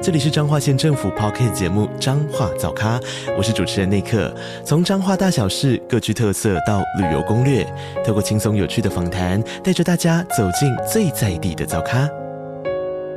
[0.00, 3.00] 这里是彰化县政府 Podcast 节目《彰化早咖》，
[3.36, 4.32] 我是主持人内克。
[4.64, 7.66] 从彰化大小事各具特色到旅游攻略，
[8.06, 12.08] 透过轻松有趣的访谈，带着大家走进最在地的早咖。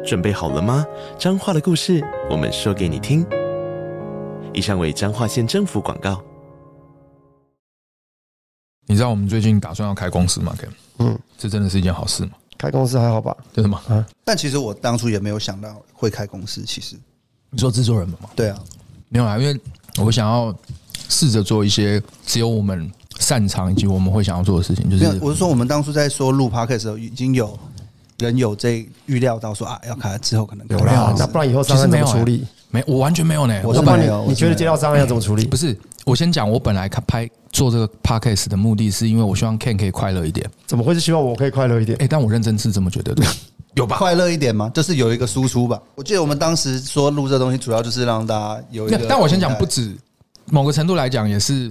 [0.03, 0.83] 准备好了吗？
[1.19, 3.23] 彰化的故事，我们说给你听。
[4.51, 6.19] 以上为彰化县政府广告。
[8.87, 10.69] 你知道我们最近打算要开公司吗？Ken？
[10.97, 12.31] 嗯，这真的是一件好事吗？
[12.61, 13.35] 开公司还好吧？
[13.51, 13.81] 真的吗？
[13.89, 14.05] 嗯。
[14.23, 16.61] 但其实我当初也没有想到会开公司。
[16.61, 16.95] 其实
[17.49, 18.29] 你说制作人们吗？
[18.35, 18.59] 对啊，
[19.09, 19.59] 没有啊，因为
[19.97, 20.55] 我想要
[21.09, 24.87] 试着做一些只有我们擅长以及我们会想要做的事情。
[24.87, 27.57] 就是我是说，我们当初在说录 Podcast 的时候，已经有
[28.19, 31.15] 人有这预料到说啊，要开之后可能有了。
[31.17, 32.45] 那不然以后商案怎么处理？
[32.69, 33.59] 没，我完全没有呢。
[33.65, 34.23] 我是没有。
[34.27, 35.45] 你觉得接到商案要怎么处理？
[35.45, 37.29] 不是，我先讲，我本来拍。
[37.51, 40.49] 做这个 podcast 的目的是因为我希望 Ken 可以快乐一点。
[40.65, 41.97] 怎么会是希望我可以快乐一点？
[41.99, 43.25] 哎，但我认真是这么觉得的，
[43.75, 43.97] 有吧？
[43.97, 44.71] 快乐一点吗？
[44.73, 45.77] 就是有一个输出吧。
[45.95, 49.05] 我记得我们当时说录这东西，主要就是让大家有一个。
[49.05, 49.93] 但我先讲，不止
[50.45, 51.69] 某个程度来讲，也是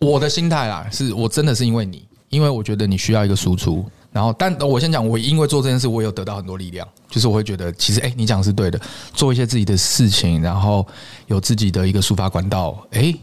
[0.00, 0.88] 我的心态啦。
[0.90, 3.84] 是我真的是因为你，因为我觉得你需要一个输出。
[4.10, 6.86] 然后，但我先讲，我因为做这件事，我有得到很多力量。
[7.08, 8.80] 就是我会觉得，其实哎，你讲的是对的，
[9.14, 10.84] 做一些自己的事情，然后
[11.28, 12.76] 有自己的一个抒发管道。
[12.90, 13.14] 哎。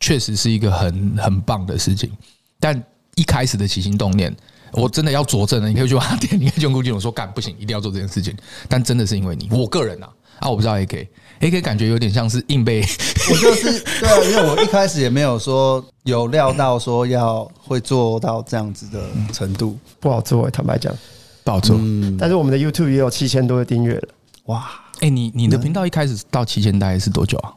[0.00, 2.10] 确实是一个很很棒的事情，
[2.60, 2.80] 但
[3.16, 4.34] 一开始的起心动念，
[4.72, 5.68] 我真的要佐证了。
[5.68, 8.36] 你可以去问阿典，你可以去问顾金龙说干不行，一定要做这件事情。
[8.68, 20.94] 但真的是因为你，我个人啊啊，我不知道 AK，AK 感觉有点像是硬被，我就是对啊，因为我一开始也没有说有料到说要会做到这样子的程度，不好做，坦白讲
[21.42, 21.76] 不好做。
[22.16, 24.08] 但是我们的 YouTube 也有七千多的订阅了，
[24.44, 24.70] 哇！
[25.00, 27.52] 哎，你你的频道一开始到七千大概是多久啊？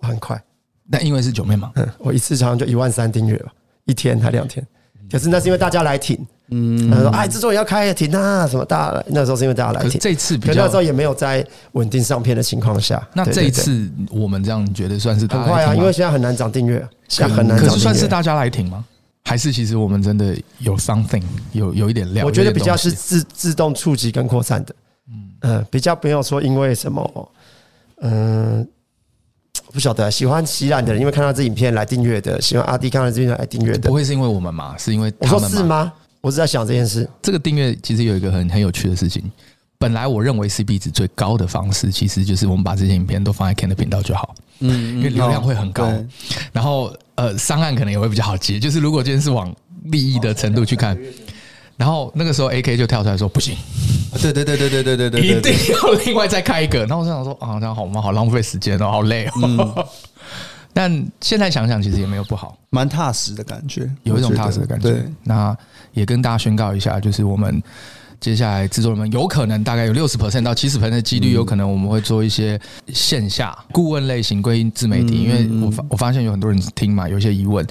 [0.00, 0.42] 很快。
[0.88, 3.52] 那因为是九妹嘛，嗯，我一次常常就一万三订阅吧，
[3.84, 4.64] 一天还两天。
[5.10, 6.18] 可是那是因为大家来挺，
[6.50, 10.00] 嗯，他说哎，制作人要开挺啊，什么大来，那时候是因为大家来挺。
[10.00, 13.06] 这次比较，那时候也没有在稳定上片的情况下。
[13.14, 17.68] 那这一次我们这样觉得算是很快啊，因为现在很难涨订阅，现在很难涨。
[17.68, 18.84] 可是算是大家来挺吗？
[19.24, 22.26] 还是其实我们真的有 something 有有一点料？
[22.26, 24.74] 我觉得比较是自自动触及跟扩散的，
[25.08, 27.30] 嗯嗯，比较没有说因为什么，
[28.02, 28.68] 嗯。
[29.76, 34.74] 不晓得喜欢喜兰的人，因为看到这影片来订阅的；喜欢阿弟看到这边来订阅的，不会是因为我们嘛？
[34.78, 35.92] 是因为我说是吗？
[36.22, 37.06] 我是在想这件事。
[37.20, 39.22] 这个订阅其实有一个很很有趣的事情。
[39.76, 44.34] 本来我认为 CP 值最高的方式，其实就是我们把这些影片都放在 Ken 的频道就好。
[44.60, 45.92] 嗯，因为流量会很高，
[46.54, 48.58] 然后呃，商案可能也会比较好接。
[48.58, 49.54] 就是如果今天是往
[49.90, 50.96] 利益的程度去看。
[51.76, 53.54] 然后那个时候，AK 就跳出来说：“不行，
[54.20, 58.00] 对对对对对对对对，一定要另外再开一个。”然后我就想说：“啊，这样好吗？
[58.00, 59.32] 好浪费时间哦，好累哦。
[59.42, 59.84] 嗯”
[60.72, 64.90] 但现在想想，其实也没有不好，蛮踏实的感觉，有一种踏实的感觉。
[64.90, 65.56] 对，那
[65.92, 67.62] 也跟大家宣告一下，就是我们
[68.20, 72.58] 接下来制作人们有可能大概有六十 percent 到七十 percent 的几率，有可能我们会做一些
[72.88, 77.66] 线下顾问类型归自媒体，因为我发我发现有很多人听嘛，有一些疑问，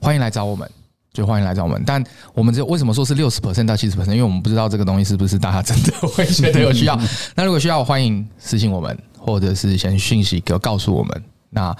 [0.00, 0.70] 欢迎来找我们。
[1.16, 2.04] 就欢迎来找我们，但
[2.34, 4.10] 我们这为什么说是六十 percent 到七十 percent？
[4.10, 7.00] 因为我们不知道这个东西是不是大家真的 会觉得有需要。
[7.34, 11.24] 那如果需要，欢迎私信我们，或者是先讯息给告诉我们。
[11.48, 11.74] 那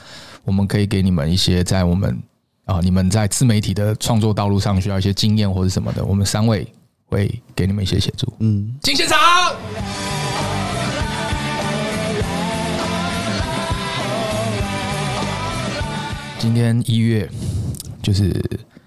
[0.45, 2.19] 我们可以给你们一些在我们
[2.65, 6.67] 啊，你们在自媒体的创作道路上需要一些经验或者什么的，我们三位
[7.05, 8.33] 会给你们一些协助。
[8.39, 9.19] 嗯，进现场。
[16.39, 17.29] 今天一月
[18.03, 18.43] 就是。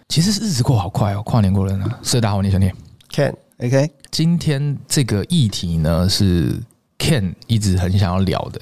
[0.10, 1.86] 其实日子过好快哦，跨年过了呢。
[2.02, 2.74] 是大家好，我是小念
[3.12, 3.92] Ken，OK。
[4.10, 6.60] 今天这个议题呢是
[6.98, 8.60] Ken 一直很想要聊的，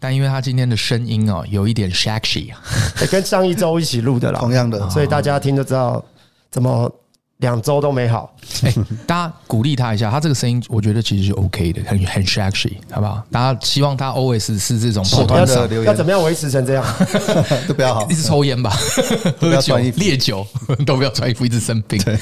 [0.00, 2.52] 但因为他今天的声音哦有一点 shaky，，
[3.12, 6.04] 跟上一周一起录的啦，同样的，所以大家听就知道
[6.50, 6.92] 怎么。
[7.38, 8.34] 两周都没好，
[8.64, 8.74] 哎，
[9.06, 13.22] 大家鼓励他一下，他这个声音我觉得其实是 OK 的，很很 sexy，好不好？
[13.30, 16.84] 大家希望他 always 是这种不断的要怎么样维持成这样？
[17.68, 18.70] 都不要好，一直抽烟吧，
[19.38, 20.44] 喝酒、烈酒
[20.84, 22.02] 都不要穿衣服，一直生病。
[22.02, 22.18] 对，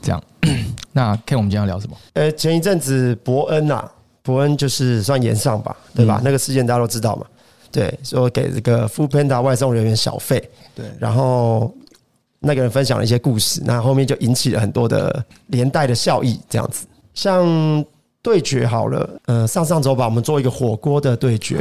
[0.00, 0.22] 这样。
[0.92, 1.96] 那看我们今天要聊什么？
[2.12, 3.84] 呃，前一阵子伯恩呐，
[4.22, 6.20] 伯恩就是算延上吧，对吧？
[6.22, 7.26] 那个事件大家都知道嘛，
[7.72, 11.74] 对，说给这个 Foodpanda 外送人员小费，对，然后。
[12.42, 16.86] 那个人分享了一些故事，那后面就引起了很多的连带的效益，这样子。
[17.14, 17.46] 像
[18.20, 21.58] 对决好了，呃，上上周吧，我们做一个火锅的对决。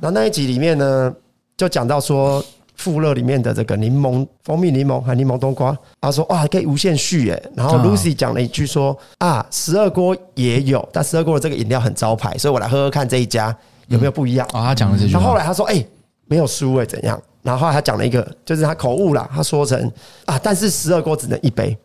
[0.00, 1.14] 那那一集里面呢，
[1.56, 2.44] 就讲到说，
[2.76, 7.50] 富乐里面的这个柠檬蜂蜜柠檬和柠檬冬瓜，他说哇可以无限续耶。
[7.54, 13.56] 然后 Lucy 讲了一句说啊十二锅也有，但十二锅的这个饮料很招牌，所以我来喝喝看这一家
[13.86, 14.64] 有没有不一样啊、嗯哦？
[14.66, 15.88] 他讲了这句，然后后来他说哎、欸、
[16.26, 17.20] 没有输哎怎样？
[17.44, 19.92] 然后他讲了一个就是他口误了，他说成
[20.24, 21.78] 啊但是十二锅只能一杯。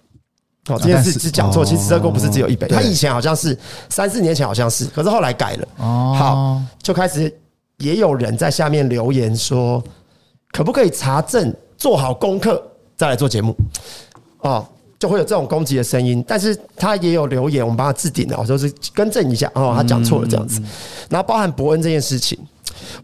[0.68, 3.58] 哦，这件事是讲错，其实十二锅不是只有一杯，他以前好像是
[3.90, 5.68] 三四年前好像是，可是后来改了。
[5.78, 7.34] 哦，好，就开始
[7.78, 9.84] 也有人在下面留言说，
[10.52, 12.62] 可不可以查证，做好功课
[12.96, 13.56] 再来做节目？
[14.42, 14.64] 哦，
[15.00, 20.62] 就会有这种攻击的声音，但是他也有留言，我们帮他置顶了，就是更正一下哦，他讲错了这样子。
[21.10, 22.38] 然后包含伯恩这件事情，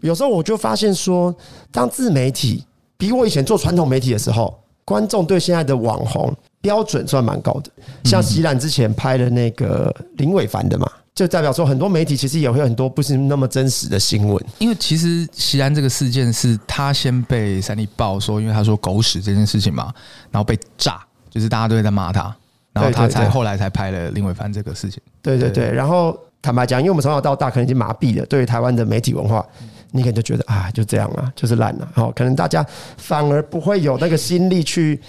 [0.00, 1.34] 有时候我就发现说，
[1.70, 2.64] 当自媒体
[2.96, 6.34] 比我以前做传统媒体的时候，观众对现在的网红。
[6.62, 7.70] 标准算蛮高的，
[8.02, 14.44] 像席兰之前拍的那个林伟凡的嘛，就代表说很多媒体其实也会有很多不是那么真实的新闻。
[14.58, 19.94] 因为其实席兰这个事件是他先被三立爆说，因为他说狗屎这件事情嘛，
[20.32, 22.34] 然后被炸，就是大家都会在骂他，
[22.72, 25.00] 然后他才后来才拍了林伟凡这个事情。
[25.22, 29.44] 对对对，然后坦白讲，因为我们从小到大可能已经麻痹了，对于台湾的媒体文化，
[29.92, 31.88] 你可能就觉得啊，就这样啊，就是烂了。
[31.94, 32.64] 好，可能大家
[32.96, 35.00] 反而不会有那个心力去。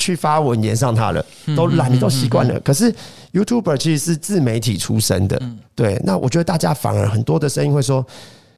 [0.00, 2.58] 去发文炎上它了，都懒，你都习惯了。
[2.60, 2.94] 可是
[3.32, 5.42] YouTuber 其实是自媒体出身的，
[5.74, 6.00] 对。
[6.04, 8.06] 那我觉得大家反而很多的声音会说，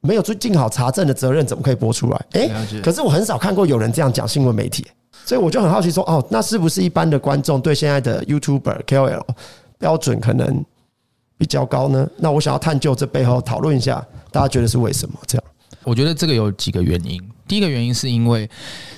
[0.01, 2.25] 没有尽好查证的责任，怎么可以播出来？
[2.33, 2.47] 哎，
[2.83, 4.85] 可是我很少看过有人这样讲新闻媒体，
[5.25, 9.23] 所以我就很好奇说，哦，那是不是一般的观众对现在的 YouTuber KOL
[9.79, 10.63] 标准可能
[11.41, 12.07] 比较高呢？
[12.17, 15.43] 那我想要探究这背后，讨论一下，大家觉得是为什么这样？
[15.83, 17.19] 我觉得这个有几个原因。
[17.47, 18.47] 第一个原因是因为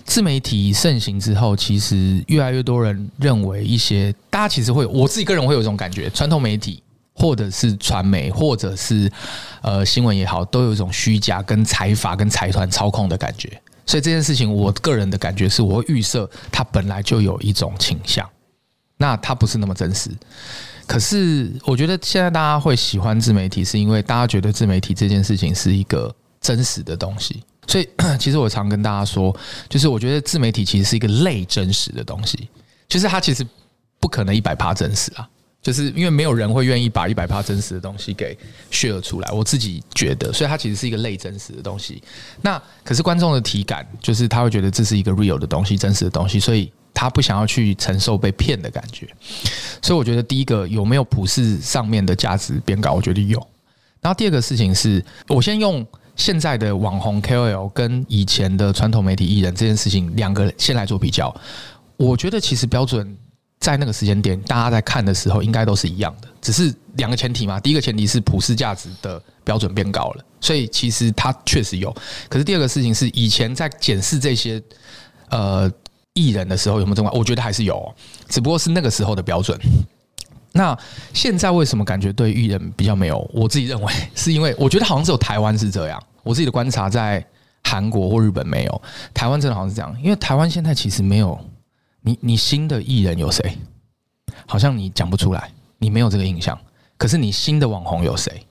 [0.03, 6.83] 自媒体盛行之后，其实越来越多人认为一些大家其实会，我自己个人会有一种感觉，传统媒体
[7.15, 9.09] 或者是传媒或者是
[9.61, 13.49] 呃新闻也好，都有一种虚假跟财阀跟财团操控的感觉。
[13.85, 18.29] 所以这件事情，我个人的感觉是，我预设它本来就有一种倾向，
[18.97, 20.11] 那它不是那么真实。
[20.85, 27.43] 可是我觉得现在大家会喜欢自媒体，是因为大家觉得自媒体这件事情是一个真实的东西。
[27.65, 27.87] 所以，
[28.19, 29.33] 其实我常跟大家说，
[29.69, 32.49] 就是我觉得自媒体其实是一个类真实的东西，
[32.89, 33.45] 就是它其实
[33.99, 35.25] 不可能一百趴真实啊，
[35.61, 38.37] 就是因为没有人会愿意把一百趴真实的东西给
[38.69, 39.31] share 出来。
[39.31, 42.03] 我自己觉得，所以它其实是一个类真实的东西。
[42.41, 49.07] 那可是观众的体感，就是他会觉得这是一个 real 的东西，真实的东西，所以他不想要去承受被骗的感觉。
[49.81, 53.39] 所以我觉得第一个有没有普世上面的价值变高，我觉得有。
[54.01, 55.85] 然后第二个事情是我先用。
[56.15, 61.35] 现在的网红 KOL 跟以前的传统媒体艺人这件事情，两个先来做比较。
[61.97, 63.17] 我觉得其实标准
[63.59, 67.59] 在那个时间点，大家在看的时候应该都是一样的，只是两个前提嘛。
[67.59, 71.91] 第一个前提是普世价值的标准变高了，所以其实它确实有。
[72.29, 74.61] 可是第二个事情是，以前在检视这些
[75.31, 75.67] 呃
[76.13, 77.11] 艺人的时候有没有这么？
[77.13, 77.93] 我觉得还是有，
[78.27, 79.59] 只不过是那个时候的标准。
[80.51, 80.77] 那
[81.13, 83.27] 现在为什么感觉对艺人比较没有？
[83.33, 86.01] 我自己认为是因为我觉得好像只有台湾是这样。
[86.21, 87.25] 我自己的观察，在
[87.63, 88.81] 韩国或日本没有，
[89.13, 89.95] 台湾真的好像是这样。
[90.01, 91.39] 因为台湾现在其实没有
[92.01, 93.57] 你，你新的艺人有谁？
[94.45, 95.49] 好像你讲不出来，
[95.79, 96.57] 你没有这个印象。
[96.97, 98.45] 可是你新的网红有谁？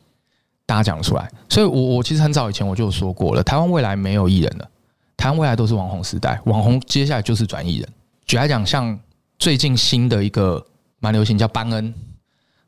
[0.67, 1.31] 大家讲得出来。
[1.49, 4.69] 所以我我其实很早以前我就说过了，台湾未来没有艺人了，
[5.17, 7.89] 台湾未来都是网红时代，网红接下来就是转艺人。
[8.27, 8.99] 举来讲，像
[9.39, 10.65] 最近新的一个。
[11.05, 11.93] 蛮流行叫班恩，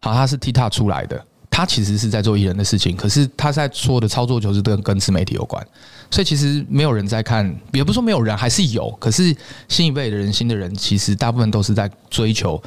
[0.01, 5.65] 好，他是 TikTok 出来的，他其实是在做艺人的事情，可是他在说的操作就是跟跟自媒体有关，
[6.11, 9.33] 所以其实没有人在看，也不是说没有人，还是有，可是
[9.69, 12.61] 新一辈的人，新的人其实大部分都是在追求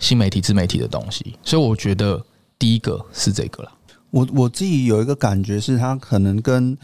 [0.00, 2.20] 新媒体、自媒体的东西，所以我觉得
[2.58, 3.72] 第一个是这个了。
[4.10, 6.76] 我我自己有一个感觉是，他可能跟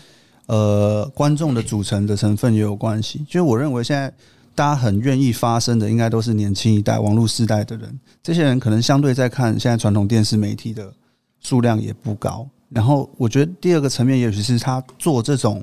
[0.48, 4.12] 呃观众的组成的成分也有关系，就是我认为现在。
[4.54, 7.96] 大家很愿意发声的，应该都是年轻一代、网络世代的人。
[8.20, 10.92] 这些人可能相对在看现在传统电视媒体的
[11.38, 12.44] 数量也不高。
[12.68, 15.62] 然后，我觉得第二个层面，也许是他做这种，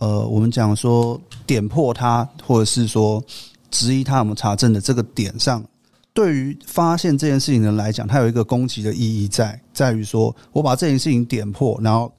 [0.00, 3.24] 呃，我们讲说点破他，或者是说
[3.70, 5.64] 质疑他有没有查证的这个点上，
[6.12, 12.12] 对于发现这件事情的人来讲，他有一个攻击的意义在，在于说我把这件事情点破，然后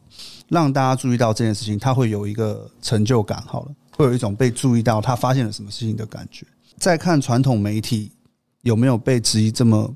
[0.55, 3.43] 让大家注意到这件事情，他会有一个成就感。
[3.45, 3.71] 好了。
[3.97, 6.45] 会有一种被注意到，他发现了什么事情的感觉。
[6.77, 8.11] 再看传统媒体
[8.63, 9.89] 有没有被质疑，这么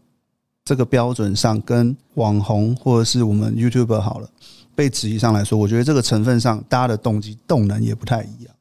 [0.64, 4.30] 这个标准上，跟网红或者是我们 YouTube 好了
[4.74, 8.56] 被质疑上来说，我觉得这个成分上，大家的动机动能也不太一样。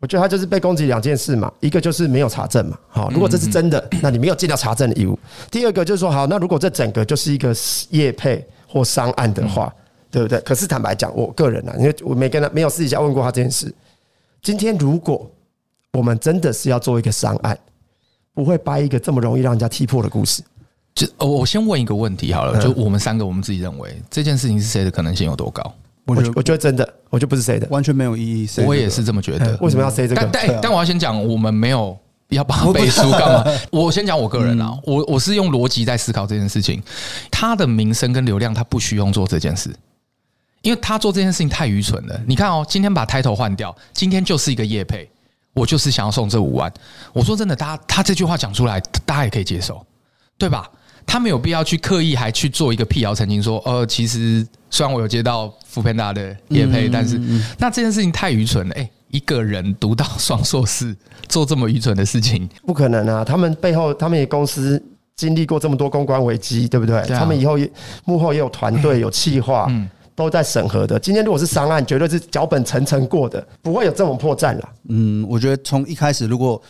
[0.00, 2.76] 我觉得他就是被攻击两件事嘛，一个就是没有查证嘛。
[2.88, 5.16] 好，如果这是真的，那你没有尽到查证的义务。
[5.52, 7.54] 第二个就是说，好，那如果这整个就是一个
[7.90, 9.72] 业配或商案的话，
[10.10, 10.40] 对不对？
[10.40, 13.72] 可是坦白讲，我个人啊，因为我没跟他没有私底下问过他这件事。
[14.42, 15.30] 今天如果
[15.92, 17.58] 我们真的是要做一个商案，
[18.34, 20.42] 不会掰一个这么容易让人家踢破的故事。
[20.94, 25.72] 就我先问一个问题好了，就我们三个，我们自己认为这件事情是谁的可能性有多高？
[26.06, 28.48] 我觉得我觉得真的，我觉得不是谁的，完全没有意义。
[28.66, 29.56] 我也是这么觉得。
[29.60, 30.28] 为什么要 say 这个？
[30.32, 31.96] 但但我要先讲，我们没有
[32.30, 33.44] 要帮他 背书干嘛？
[33.70, 36.82] 我先讲我个人啊，我我是用逻辑在思考这件事情。
[37.30, 39.70] 他的名声跟流量，他不需要做这件事，
[40.62, 42.20] 因为他做这件事情太愚蠢了。
[42.26, 45.08] 你看哦，今天把 title 换掉，今天就是一个业配，
[45.54, 46.72] 我就是想要送这五万。
[47.12, 49.84] 我说真的，他他这句话讲出来，大家也可以接受，
[50.36, 50.70] 对吧？
[51.06, 57.18] 他没有必要去刻意还去做一个辟谣澄清，说呃，其实虽然我有接到 foodpanda 的业配，但是
[57.58, 58.74] 那这件事情太愚蠢了。
[58.74, 60.94] 哎，一个人读到双硕士
[61.26, 63.24] 做这么愚蠢的事情，不可能啊！
[63.24, 64.80] 他们背后，他们也公司
[65.16, 67.02] 经历过这么多公关危机，对不对？
[67.08, 67.58] 他们以后
[68.04, 69.66] 幕后也有团队、有企划，
[70.20, 70.98] 都在审核的。
[70.98, 74.68] 今天如果是商案，绝对是脚本层层过的，不会有这种破绽了。
[74.88, 76.60] 嗯，我觉得从一开始如果。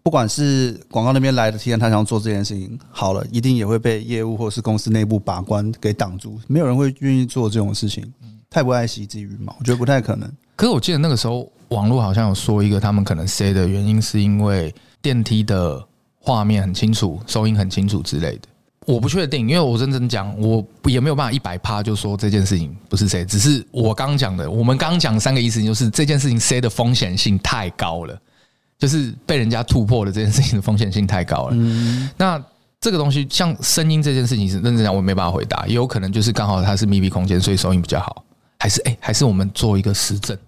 [0.00, 8.10] 不管是广告那边来的提案，他想要做这件事情好了，一定也会被业务或是公司内部把关给挡住，没有人会愿意做这种事情，
[8.48, 10.26] 太不爱惜自己羽毛，我觉得不太可能。
[10.56, 15.84] 可是我记得那个时候网络好像有说一个，他们可能 say 的原因是因为电梯的
[16.18, 18.48] 画面很清楚，收音很清楚之类的。
[18.88, 28.18] 我不确定，因为我认真讲，我也没有办法一百趴就说这件事情不是谁只是我刚讲的，我们刚讲三个意思就是这件事情谁的风险性太高了。
[28.78, 31.50] 就是被人家突破了这件事情的风险性太高了。
[31.50, 32.40] 嗯，那
[32.80, 35.66] 这个东西像声音这件事情是认真讲，我没办法回答。
[35.66, 38.24] 也有可能就是刚好它是密闭空间，所以收音比较好。
[38.60, 40.38] 还是哎，还是我们做一个实证，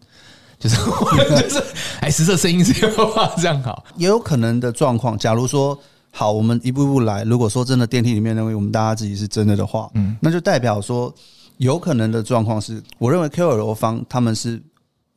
[0.60, 0.76] 就是
[1.42, 1.62] 就是
[2.02, 3.84] 哎，实测声音是有办法这样好。
[3.96, 5.76] 也有可能的状况，假如说
[6.10, 7.24] 好，我们一步一步来。
[7.24, 11.14] 如果说真的电梯里面认为我们大家自己是真的的话，嗯，那就代表说
[11.58, 14.62] 有可能的状况是，我认为 KOL 方他们是。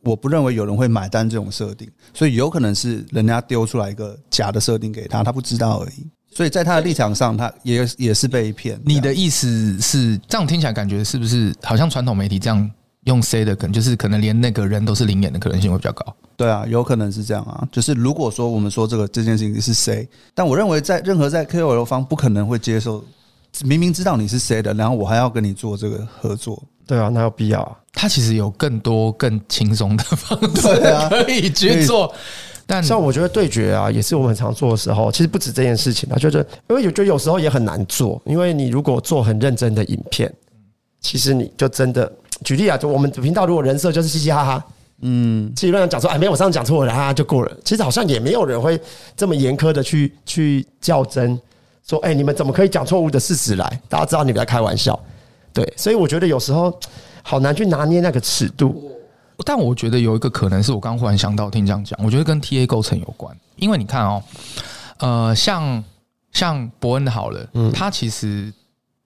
[0.05, 6.05] 我不认为有人会买单这种设定，所以有可能是人家丢出来一个假的设定给他，他不知道而已。
[6.29, 8.77] 所以在他的立场上，他也也是被骗。
[8.83, 12.69] 你的意思是这样听起来感觉是不是好像传统媒体这样
[13.05, 16.15] 用 C 的，可能就是可能连那个人都是灵眼的可能性会比较高？
[16.35, 17.67] 对啊，有可能是这样啊。
[17.71, 23.03] 就是如果说我们说这个这件事情是 C，但我认为在任何在 KOL 方不可能会接受，
[23.63, 26.61] 明明知道你是 C 的，然后我还要跟你做这个合作。
[26.85, 27.77] 对啊，那有必要啊？
[27.93, 30.67] 他其实有更多更轻松的方式
[31.23, 32.13] 可以去做，
[32.65, 35.11] 但像我觉得对决啊，也是我们很常做的时候。
[35.11, 40.33] 其实不止这件事情啊，就是因为我觉得有时候也很难做，因为你如果做很认真的影片，
[40.99, 42.11] 其实你就真的
[42.43, 44.65] 举例啊，就我们频道如果人设就是嘻嘻哈哈，
[45.01, 47.51] 嗯，其实乱讲说哎，没有我上次讲错了，哈哈就过了。
[47.63, 48.79] 其实好像也没有人会
[49.15, 51.39] 这么严苛的去去较真，
[51.87, 53.81] 说哎，你们怎么可以讲错误的事实来？
[53.89, 54.99] 大家知道你们在开玩笑。
[55.53, 56.77] 对，所以我觉得有时候
[57.21, 58.89] 好难去拿捏那个尺度。
[59.45, 63.35] 但我觉得有一个可能是我刚忽然想到，听这样讲，我觉得跟 TA 构成有关。
[63.55, 64.23] 因为你看哦，
[64.99, 65.83] 呃，像
[66.31, 68.53] 像伯恩的好了，嗯他其实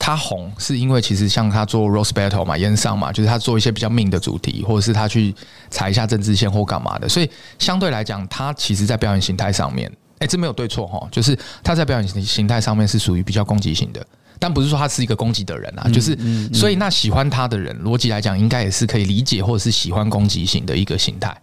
[0.08, 5.36] 他红是因为其实像他做 Rose Battle 嘛，烟上嘛，就是他做一些比较命的主题，或者是他去
[5.70, 7.10] 踩一下政治线或干嘛的。
[7.10, 14.02] 所以相对来讲，他其实在表演形态上面，哎，这没有对错哈，就是他在表演形态上面是属于比较攻击性的。
[14.40, 16.18] 但不是说他是一个攻击的人啊，就是
[16.54, 21.36] 所以那喜欢他的人，逻辑来讲应该也是可以理解，或者是喜欢攻击型的一个形态，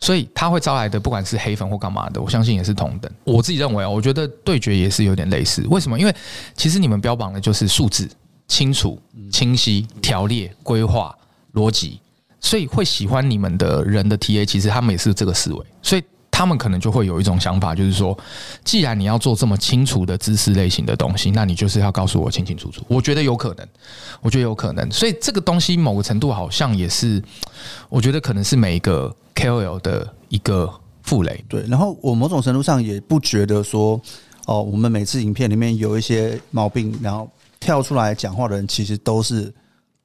[0.00, 3.10] 所以他会招来的不管是黑粉或干嘛的，我相信也是同等。
[3.24, 5.66] 我自己认为啊，我觉得对决也是有点类似。
[5.68, 5.98] 为什么？
[5.98, 6.14] 因为
[6.54, 8.08] 其实你们标榜的就是数字
[8.46, 9.00] 清楚、
[9.32, 11.16] 清晰、条列、规划、
[11.54, 12.00] 逻辑，
[12.40, 16.02] 所以会喜欢你们的人的 TA，其实他们也是这个思维，所以。
[16.38, 18.16] 他们可能就会有一种想法，就是说，
[18.62, 22.80] 既然你要做这么清楚的知识类型的东西，那你就是要告诉我清清楚楚。
[22.86, 23.68] 我觉得有可能，
[24.20, 24.88] 我觉得有可能。
[24.88, 27.20] 所以这个东西某个程度好像也是，
[27.88, 31.44] 我觉得可能是每一个 KOL 的一个负累。
[31.48, 34.00] 对，然后我某种程度上也不觉得说，
[34.46, 37.28] 哦，我们每次影片里面有一些毛病，然后
[37.58, 39.52] 跳出来讲话的人，其实都是。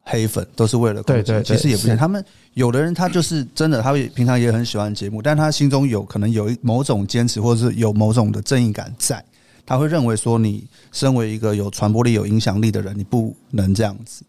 [0.03, 1.95] 黑粉都是为了对对，其实也不是。
[1.95, 9.23] 他们有的人他就是真的，他会平常也很喜欢节目，但他心中有可能有某种坚持，或者是有某种的正义感在，
[9.65, 14.23] 他会认为说，你身为一个有传播力、有影响力的人，你不能这样子。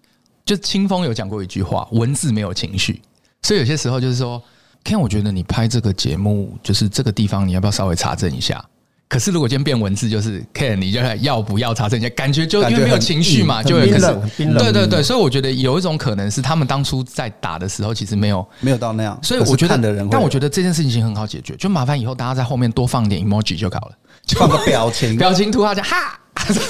[0.45, 3.03] 就清风有讲过一句话：文字没有情绪，
[3.43, 4.41] 所以有些时候就是说
[4.85, 8.65] ，Ken，我觉得你拍这个节目，就是这个地方你要不要稍微查证一下？
[9.15, 12.09] 可是，如果今天变文字，就是 Ken，你就要不要查证一下？
[12.17, 14.13] 感觉就因为没有情绪嘛，就会可是
[14.59, 19.17] 对对对，所以我觉得有一种可能是他们当初在打的时候，其实没有没有到那样。
[19.23, 23.93] 所以我觉得，但我觉得这件事情很好解决，就麻烦以后大家在后面多放点 emoji 就好了，
[24.27, 26.19] 就放个表情表情图啊，就哈，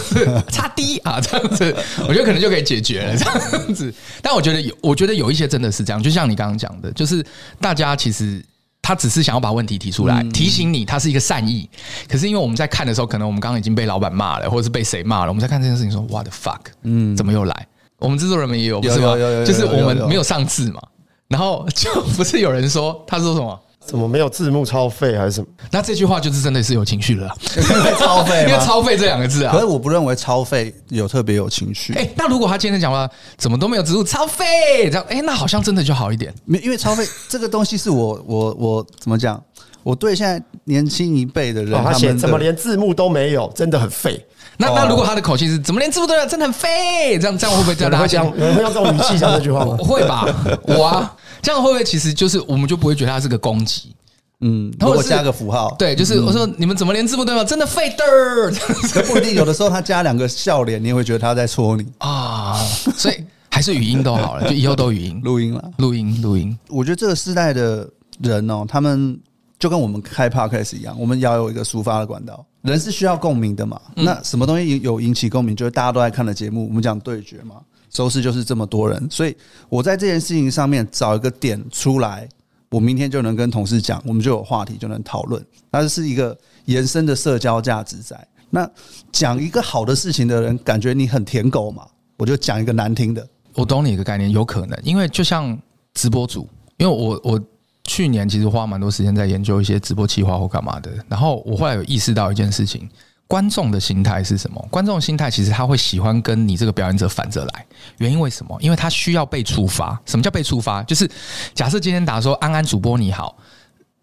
[0.53, 1.75] 差低啊，这样子，
[2.07, 3.91] 我觉得可能就可以解决了这样子。
[4.21, 7.25] 但我觉得有，我觉得有一些真的是这样，就像你刚刚讲的，就是
[7.59, 8.45] 大家其实。
[8.85, 11.67] 他只是想要把问题提出来，提醒你，他是一个善意。
[12.07, 16.61] 可是因为我们在看的时候，可能我们刚刚已经被老板骂了，或者是被谁骂了，我们在看这件事情说，What the fuck？
[16.83, 17.67] 嗯，怎么又来？
[17.99, 19.15] 我们制作人们也有，不是吗？
[19.47, 20.83] 就是我们没有上字嘛，
[21.29, 23.59] 然后就不是有人说，他说什么？
[23.87, 25.47] 怎么没有字幕超废还是什么？
[25.71, 29.53] 那这句话就是真的是有情绪了， 因为超废，因为超废这两个字啊。
[29.53, 31.93] 可是我不认为超废有特别有情绪。
[31.95, 34.45] 哎，那如果他今天讲话怎么都没有字幕超废，
[34.91, 36.35] 这样哎，那好像真的就好一点。
[36.45, 39.43] 没，因为超废 这个东西是我我我怎么讲？
[39.83, 44.25] 我对现在年轻一辈的人，他写怎么连字幕都没有，真的很废。
[44.57, 48.01] 那那如果他的口气是怎么连字幕都没有，真的很废，这样这样会不会这样？
[48.01, 49.77] 会讲会用这种语气讲这句话吗？
[49.77, 50.25] 会吧，
[50.63, 51.15] 我啊，
[51.45, 53.95] 这样会不会其实就是我们就不会觉得他是个攻击？
[54.41, 59.05] 嗯，如果加个符号，对，就是我说你们怎么连字幕都没有，真的废的。
[59.05, 62.59] 不一定，有的时候他加两个笑脸，你也会觉得他在戳你啊。
[62.97, 66.59] 所以还是语音都好了，就以后都语音录音了，录音录音。
[66.69, 67.89] 我觉得这个时代的
[68.21, 69.21] 人哦，他们。
[69.57, 72.45] 就跟我们开 podcast 一样，我们要有一个抒发的管道。
[72.63, 73.81] 人是需要共鸣的嘛？
[73.95, 75.57] 那什么东西有引起共鸣？
[75.57, 76.69] 就是大家都在看的节目。
[76.69, 77.55] 我们讲对决嘛，
[77.95, 79.09] 周四就是这么多人。
[79.11, 79.35] 所以
[79.71, 82.29] 我在这件事情上面找一个点出来，
[82.69, 85.43] 我明天就能跟同事讲，我们就有话题就能讨论。
[85.71, 86.37] 那是一个
[86.67, 88.15] 延伸的社交价值在。
[88.51, 88.71] 那
[89.11, 91.87] 讲一个好的事情的人，感觉你很舔狗嘛？
[92.19, 93.27] 我就讲一个难听的。
[93.55, 95.59] 我懂你一个概念，有可能，因为就像
[95.95, 96.47] 直播主，
[96.77, 97.41] 因为我我。
[97.87, 102.89] 去年其实花蛮多时间在研究一些直播企划或干嘛的，然后我后来有意识到一件事情：
[103.27, 104.69] 观众的心态是什么？
[104.71, 107.67] 观众的心态其实他会喜欢跟你这个表演者反着来，
[107.99, 108.57] 原因为什么？
[108.61, 109.99] 因为他需要被触发。
[110.05, 110.83] 什么叫被触发？
[110.85, 111.11] 就是
[111.55, 113.37] 假设今天打说安安主播你好，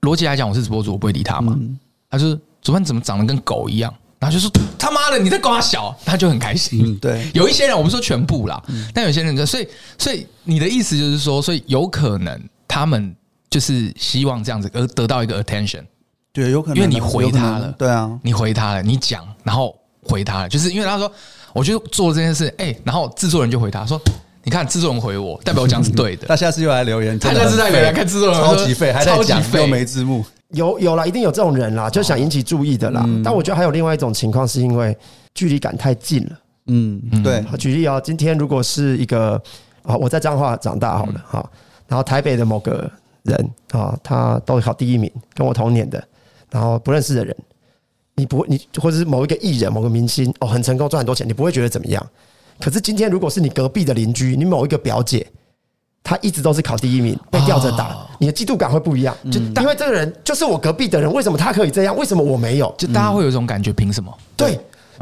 [0.02, 1.58] 逻辑来讲我是直播主，我不会理他嘛。
[2.10, 6.98] 他就是主播怎么长得跟狗一样，然后就说他妈的你在搞他小，他就很开心。
[7.00, 8.62] 对，有一些人我不说全部啦，
[8.94, 13.16] 但有些人就所以所以你的意思就是说，所以有可能他们。
[13.50, 15.84] 就是希望这样子而得到一个 attention，
[16.34, 21.12] 对，有可能，因为你回他了，对啊，你回他了，你讲，然后回他了，就是因为他说，
[21.54, 24.00] 我就做了这件事，哎、欸，然后制作人就回他说，
[24.44, 33.06] 你看制作人回我，代表我讲是对的，他下次又来留言，他下次再留言看制作人超级废，还在讲又没字幕，有有啦，一定有这种人啦，就想引起注意的啦。
[33.24, 34.98] 但我觉得还有另外一种情况，是因为
[35.34, 36.32] 距离感太近了。
[36.68, 37.44] 嗯，对。
[37.58, 39.42] 举例啊，今天如果是一个
[39.84, 41.50] 啊，我在彰化长大好了哈，
[41.88, 42.90] 然后台北的某个。
[43.24, 46.04] 人啊，他都考第一名，跟我同年的，
[46.52, 47.36] 然后不认识的人，
[48.16, 52.06] 你不会，你或者是某一个艺人、某个明星哦，很成功赚很多钱，你不会觉得怎么样。
[52.60, 55.26] 可是今天如果是你隔壁的邻居，你某一个表姐，
[56.04, 59.16] 她一直都是考第一名，被吊着打，你的嫉妒感会不一样。
[59.32, 61.96] 就因为这个人就是我隔壁的人，为什么他可以这样？
[61.98, 62.74] 为什么我没有？
[62.78, 64.16] 就大家会有一种感觉，凭什么？
[64.36, 64.60] 对，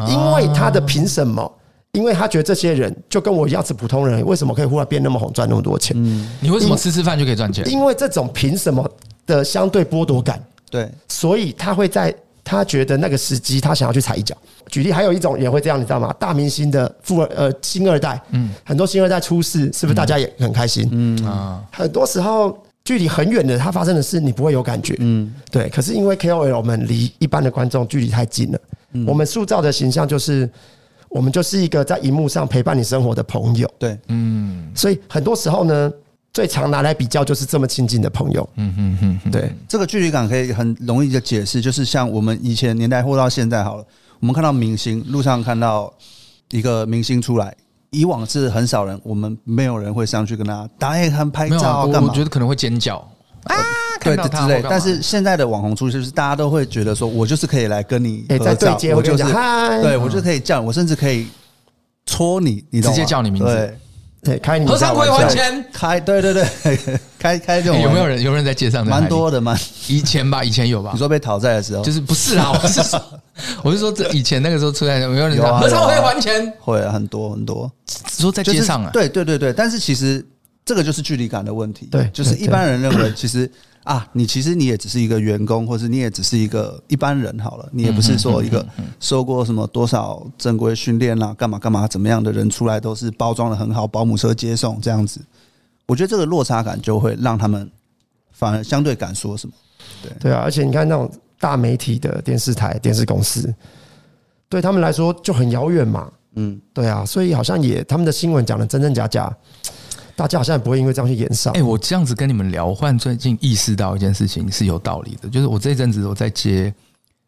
[0.08, 1.52] 因为他的凭什么？
[1.94, 5.98] 因为他觉得这些人就跟我一样是普通人，为什么可以忽然变那么红，赚那么多钱？
[6.00, 7.68] 嗯，你为什么吃吃饭就可以赚钱？
[7.68, 8.88] 因为这种凭什么
[9.26, 14.36] 的相对剥夺感，对，所以他会在他觉得那个时机，他想要去踩一脚。
[14.68, 16.14] 举例，还有一种也会这样，你知道吗？
[16.20, 20.88] 大明星的富二呃星二代，嗯，很多星二代出事，是不是大家也很开心？
[20.92, 25.70] 嗯啊，很多时候距离很远的他发生的事，你不会有感觉，嗯，对。
[25.70, 28.60] 可是因为 KOL 们离一般的观众距离太近了，
[29.08, 30.50] 我们塑造的形象就是。
[31.12, 35.92] 我们就是一个在荧幕上陪伴你生活的朋友，对，嗯，所以很多时候呢，
[36.34, 43.86] 最常拿来比较就是这么亲近的朋友，嗯嗯嗯，对，这个距离感可以很容易的解释，就是像我们以前年代或到现在好了，
[44.20, 45.92] 我们看到明星路上看到
[46.52, 47.56] 一个明星出来，
[47.90, 52.10] 以往是很少人，我们没有人会上去跟他打一 hand 拍照干嘛？
[52.10, 52.98] 我觉得可能会尖叫。
[53.44, 53.56] 啊。
[54.02, 54.64] 对，之类。
[54.70, 59.24] 但是现在的网红出去，就是大家都会觉得说，我就是可以来跟你合照，我就是
[59.82, 61.28] 对我就可以叫，我甚至可以
[62.06, 63.78] 戳你，你直接叫你名字，
[64.22, 66.46] 对，开你合唱会还钱，开，对对对，
[67.18, 68.86] 开开这种有没有人有人在街上？
[68.86, 70.92] 蛮多的嘛，以前吧，以前有吧？
[70.94, 72.52] 你说被讨债的时候，就是不是啦？
[72.52, 73.02] 我是说，
[73.64, 76.52] 我是说这以前那个时候出来有没有人合唱会还钱？
[76.60, 77.72] 会很多很多，
[78.12, 78.90] 说在街上啊？
[78.92, 80.26] 对对对对，但是其实
[80.66, 83.50] 这个就是距离感的问题，对，就是一般人认为其实。
[83.84, 88.66] 啊，你其实你也只是一个员工，或者你也只是一个一般人好了，你也不是说一个
[89.00, 95.22] 受过什么多少正规训练啦，干嘛干嘛怎么样的人出来都是包装的很好，保姆车接送这样子。
[95.88, 97.68] 我觉得这个落差感就会让他们
[98.32, 99.54] 反而相对敢说什么。
[100.04, 103.52] 对对啊，而且你看那种大媒体的电视台、电视公司，
[104.48, 106.12] 对他们来说就很遥远嘛。
[106.36, 109.36] 嗯，对啊，所以好像也他们的新闻讲的真真假假。
[110.20, 111.54] 大家好像也不会因为这样去演上。
[111.54, 116.74] 哎，我这样子跟你们聊，换最近意识到一件事情是有道理的，就是我这一阵子我在接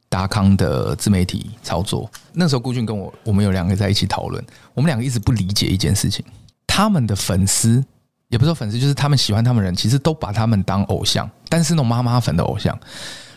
[0.09, 6.25] 达康的自媒体操作，那时候顾俊跟我，我们有两个在一起讨论，我们两个一直不理解一件事情，
[6.67, 7.81] 他们的粉丝
[8.27, 12.77] 也不是说粉丝，就是他们喜欢他们人，其实都把他们当偶像，但是那种妈妈粉的偶像。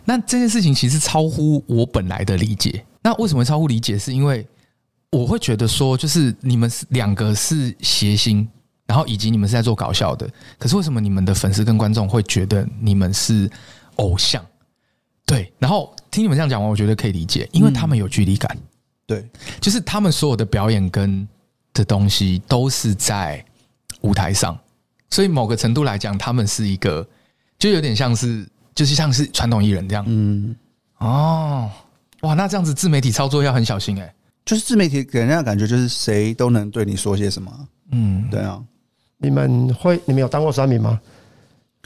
[0.04, 2.84] 那这件事情其实超乎我本来的理解。
[3.04, 3.96] 那为什么超乎理解？
[3.96, 4.44] 是因为
[5.12, 8.48] 我会觉得说，就是你们是两个是谐星，
[8.86, 10.28] 然后以及你们是在做搞笑的。
[10.58, 13.50] 可是为什么你们的粉丝跟观众会觉得你们是
[13.96, 14.44] 偶像？
[15.26, 18.56] 对，然后听你们这样讲完，我觉得可以理解，因为他们有距离感。
[19.06, 19.28] 对，
[19.60, 21.26] 就是他们所有的表演跟
[21.72, 23.44] 的东西都是在
[24.00, 24.58] 舞台上，
[25.10, 27.06] 所以某个程度来讲，他们是一个，
[27.58, 28.46] 就有点像是。
[28.74, 30.52] 就是像是传统艺人这样，嗯，
[30.98, 31.70] 哦，
[32.22, 34.14] 哇，那这样子自媒体操作要很小心哎、欸。
[34.44, 38.60] 就是自媒体给人家的感觉就是谁都能对你说些什么，嗯，对啊。
[39.24, 41.00] 你们会，你们有当过酸民吗？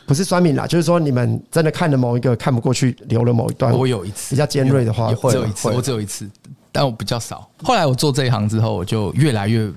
[0.07, 3.73] 不是酸民啦，就是说你们真的看了某一个看不过去，留了某一段。
[3.73, 6.29] 我有一次比较尖锐的话，只有一次，我只有一次，
[6.73, 7.49] 但我比较少。
[7.63, 9.71] 后来我做这一行之后，我就越来越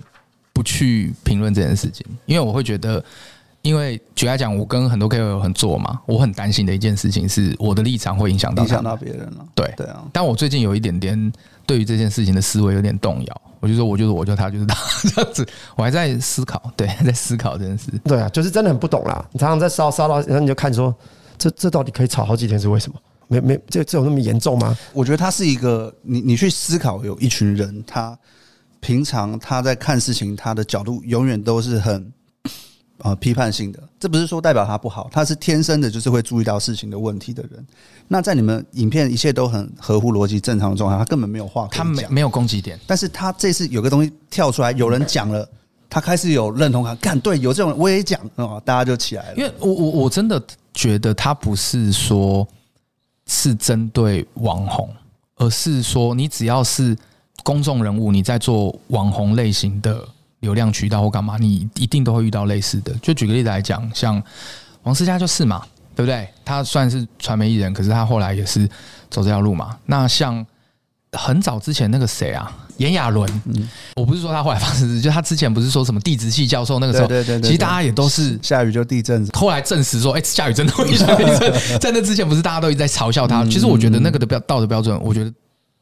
[0.52, 3.04] 不去评论这件事情，因为我会觉得。
[3.64, 9.48] 因为举例来讲，我跟很多 KOL 很做嘛，我很担心的一件事情是，我的立场会影响到影响到别人了。
[9.54, 11.32] 对对啊，但我最近有一点点
[11.64, 14.76] 对于这件事情的思维有点动摇，我就说，我就是我，就他就是他
[15.16, 15.48] 这样子，
[15.78, 17.90] 我还在思考，对，在思考这件事。
[18.04, 19.26] 对啊，就是真的很不懂啦。
[19.32, 20.94] 你常常在烧烧到，然后你就看说，
[21.38, 23.00] 这这到底可以吵好几天是为什么？
[23.28, 24.78] 没没，这这有那么严重吗？
[24.92, 28.18] 我觉得他是一个，你你去思考，有一群人，他
[28.80, 32.12] 平常他在看事情，他的角度永远都是很。
[33.02, 37.66] 啊，批判性的，这不是说代表他不好，他是天生的，就是会注意到事情的问题的人。
[38.08, 42.80] 那在你们影片一切都很合乎逻辑、正常的状态，他根本没有话，他没没有攻击点。
[42.86, 45.48] 但是他这次有个东西跳出来，有人讲了，
[45.90, 49.36] 他开始有认同感，干对，有这种我也讲啊，大家就起来了。
[49.36, 50.40] 因为我我我真的
[50.74, 52.48] 觉得他不是说
[53.26, 54.88] 是针对网红，
[55.38, 56.96] 而是说你只要是
[57.44, 60.08] 公众人物，你在做网红类型的。
[60.42, 62.94] 流量渠道或干嘛，你一定都会遇到类似的。
[63.02, 64.22] 就举个例子来讲，像
[64.84, 65.64] 王思佳就是嘛，
[65.96, 66.28] 对不对？
[66.44, 68.68] 他算是传媒艺人，可是他后来也是
[69.10, 69.78] 走这条路嘛。
[69.86, 70.46] 那像
[71.14, 81.54] 很早之前那个谁啊，炎亚纶，嗯，我不是说他后来发生，就他之前不是说什么地质系教授那个时候，对对对，其实大家也都是下雨就地震，后来证实说，哎，下雨真的会下地震。
[81.80, 83.44] 在那之前，不是大家都一直在嘲笑他？
[83.46, 85.32] 其实我觉得那个的标道德标准，我觉得。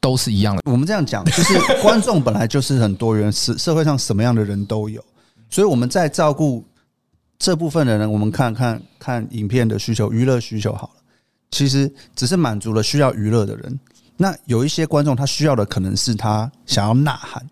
[0.00, 0.62] 都是一样的。
[0.64, 5.04] 我们这样讲，就是观众本来就是很多元，社社会上什么样的人都有，
[5.50, 6.64] 所以我们在照顾
[7.38, 11.00] 这部分的人，我们看看看影片的需求、娱乐需求好了。
[11.50, 13.78] 其实只是满足了需要娱乐的人。
[14.16, 17.46] 那有一些观众，他需要的可能是他想要呐喊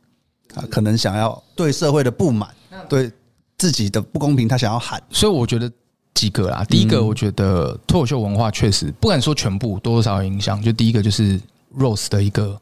[0.54, 2.48] 啊，可能想要对社会的不满、
[2.88, 3.10] 对
[3.58, 5.02] 自己的不公平，他想要喊。
[5.10, 5.70] 所以我觉得
[6.14, 10.62] 几个啦，第一个，我觉得脱口秀文化确实不敢说全部，多多少少影响。
[10.62, 11.38] 就第一个就是。
[11.76, 12.60] Rose 的一个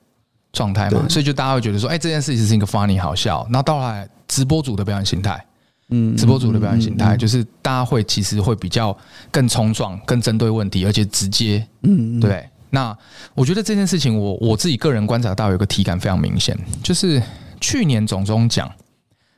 [0.53, 3.47] 状态嘛，所以就大家会觉得说，哎，这件事情是一个 funny 好笑。
[3.51, 5.45] 那到来直播组的表演形态，
[5.91, 8.97] 嗯，直播组的表演形态就是大家会其实会比较
[9.31, 12.49] 更冲撞、更针对问题，而且直接，嗯，对。
[12.71, 12.97] 那
[13.35, 17.23] 我觉得这件事情，我我自己个人观察到有一个体感非常明显，就是
[17.61, 18.71] 去年总中奖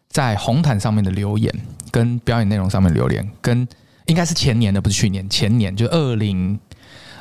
[0.09, 1.53] 在红毯上面的留言，
[1.91, 3.67] 跟表演内容上面留言，跟
[4.07, 6.59] 应该是前年的，不是去年，前年就二零。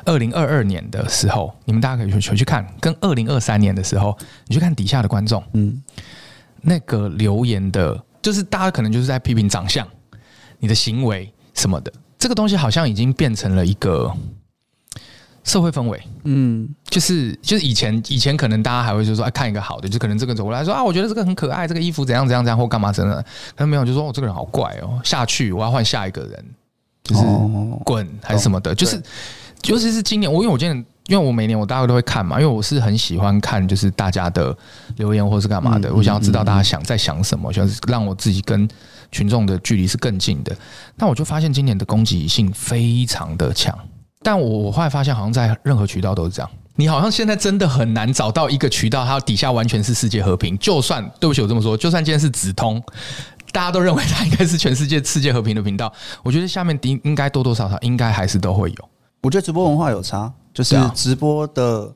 [0.08, 4.16] 二零二二年的时候，你们大家可以回去看，跟二零二三年的时候，
[4.46, 5.82] 你去看底下的观众，嗯，
[6.62, 9.86] 那个留言的，就是大家可能就是在批评长相、
[10.58, 14.10] 你的行为什么的，这个东西好像已经变成了一个
[15.44, 23.22] 社会氛围，嗯，就是就是以前以前可能大家还会就说，哎，看一个好的，就可能这个走过来说啊，我觉得这个很可爱，这个衣服怎样怎样怎样或干嘛真的，
[23.54, 26.44] 可能没有就说哦，这个人好怪哦，下去我要换下一个人，
[27.04, 27.22] 就是
[27.84, 29.02] 滚还是什么的，就是。
[29.66, 34.56] 尤其是今年，我因为我今年，因为我每年我大概都会看嘛，因为我是很喜欢看，就是大家的
[34.96, 38.68] 留言或是干嘛的，我想要知道大家想在想什么，想让我自己跟
[39.10, 40.56] 群众的距离是更近的。
[40.96, 43.76] 那我就发现今年的攻击性非常的强，
[44.22, 46.50] 但我我后来发现，好像在任何渠道都是这样。
[46.76, 50.56] 你好像现在真的很难找到一个渠道，它底下完全是世界和平。
[50.58, 52.80] 就算对不起，我这么说，就算今天是直通，
[53.50, 55.92] 大家都认为它应该是全世界世界和平的频道，
[56.22, 58.88] 我觉得下面应应该多多少少应该还是都会有。
[59.20, 61.92] 我觉得直播文化有差，就是直播的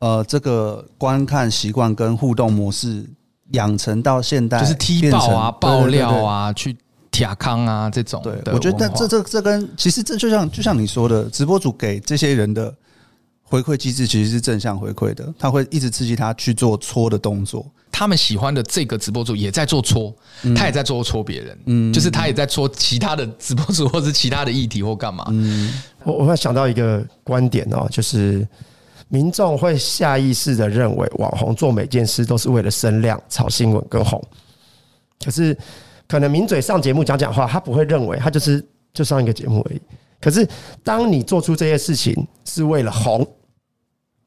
[0.00, 3.04] 呃这个观看习惯跟互动模式
[3.52, 6.76] 养成到现代，就是踢爆啊、爆料啊、去
[7.10, 8.20] 铁康啊这种。
[8.22, 12.74] 对，我觉得这这这跟其实这就像就像你说的，直播主给这些人的
[13.50, 17.66] 回馈机制其实是正向回馈的，他会一直刺激他去做搓的动作。
[17.90, 20.14] 他们喜欢的这个直播主也在做搓，
[20.54, 25.24] 他也在做搓别人，嗯，就是他也在搓其他的直播主或是其他的议题或干嘛。
[25.30, 28.46] 嗯，我我会想到一个观点哦，就是
[29.08, 34.22] 民众会下意识的认为网红做每件事都是为了声量、炒新闻跟红，
[35.24, 35.58] 可是
[36.06, 39.80] 可能名嘴上节目讲讲话，他不会认为他就是就上一个节目而已。
[40.20, 40.48] 可是
[40.84, 43.26] 当你做出这些事情是为了红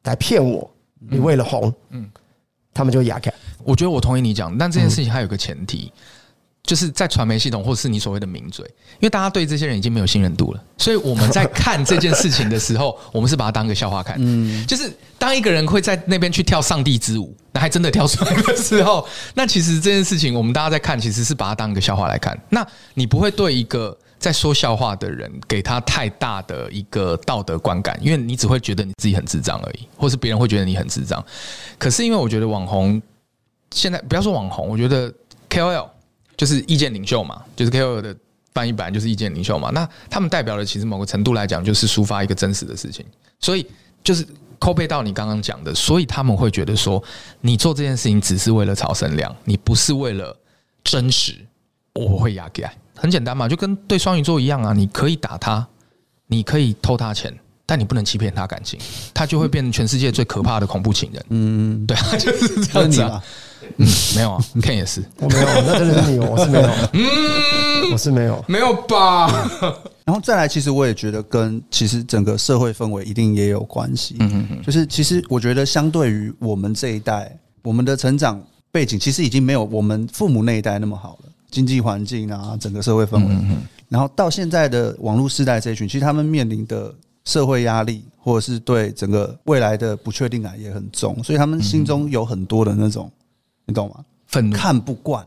[0.04, 0.70] 来骗我，
[1.10, 2.10] 你为了红，嗯，
[2.74, 3.34] 他们就会哑开。
[3.64, 5.92] 我觉得我同意你讲，但这件事情还有个前提。
[6.66, 14.16] 就是在传媒系统，或是你所谓的名嘴，因为大家对这些人已经没有信任度了，所以我们在看这件事情的时候， 我们是把它当个笑话看。
[14.18, 14.90] 嗯，就是
[15.20, 22.42] 当一个人会在那边去跳上帝之舞，那还真的跳出来的时候，那其实这件事情我们大家在看，其实是把它当一个笑话来看。
[22.48, 31.24] 那你不会对一个在说笑话的人给他太大的一个道德观感，因为你只会觉得你自己很智障而已，或是别人会觉得你很智障。
[31.78, 33.02] 可是因为我觉得网红
[33.72, 35.14] 现在不要说网红，我觉得
[35.50, 35.90] KOL。
[36.36, 38.14] 就是意见领袖嘛，就是 KOL 的
[38.56, 39.70] 翻译版就是意见领袖嘛。
[39.70, 43.06] 那他们代表的其实某个程度来讲，就是抒发一个真实的事情。
[43.40, 43.64] 所以
[44.04, 44.26] 就是
[44.58, 47.02] 扣背到你刚刚讲的，所以他们会觉得说，
[47.40, 50.36] 你做这件事情只是为了炒声量，你不是为了
[50.84, 51.36] 真实。
[51.94, 54.74] 我会压给，很简单嘛，就跟对双鱼座一样啊。
[54.74, 55.66] 你可以打他，
[56.28, 57.34] 你可以偷他钱，
[57.66, 58.80] 但你不能欺骗他感情，
[59.14, 61.26] 他就会变成全世界最可怕的恐怖情人。
[61.30, 63.24] 嗯，对啊， 就是这样子啊。
[63.78, 69.28] 嗯，没有啊，Ken 也是，我没有，那真的是你，我是没有，嗯，我是没有，没有吧？
[70.04, 74.18] 然后再来，其实我也觉得跟其实整个社会氛围一定也有关系。
[74.20, 83.34] 嗯嗯，就是其实我觉得，相对于我们这一代，我们的成长背景其实已经没有我们父母那一代那么好了，经济环境啊，整个社会氛围。
[83.34, 83.58] 嗯嗯。
[83.88, 86.92] 然后到现在的网络世代这一群，其实他们面临的
[87.26, 93.10] 社会压力，或者是对整个未来的不确定感也很重，所以他们心中有很多的那种。
[93.66, 94.04] 你懂吗？
[94.26, 95.24] 愤怒，看不惯，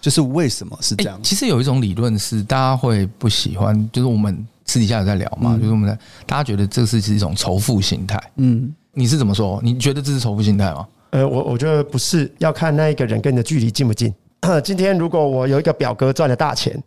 [0.00, 1.20] 就是为什么是这样？
[1.22, 8.20] 其实有一种理论是，大家会不喜欢，就是我们私底下有在聊嘛，就是我们在大家觉得这是是一种仇富心态。
[8.36, 9.60] 嗯，你是怎么说？
[9.62, 10.86] 你觉得这是仇富心态吗？
[11.10, 14.12] 呃，我我觉得不是，要看那一个人跟你的距离近不近。
[14.64, 16.82] 今天如果我有一个表哥赚了大钱，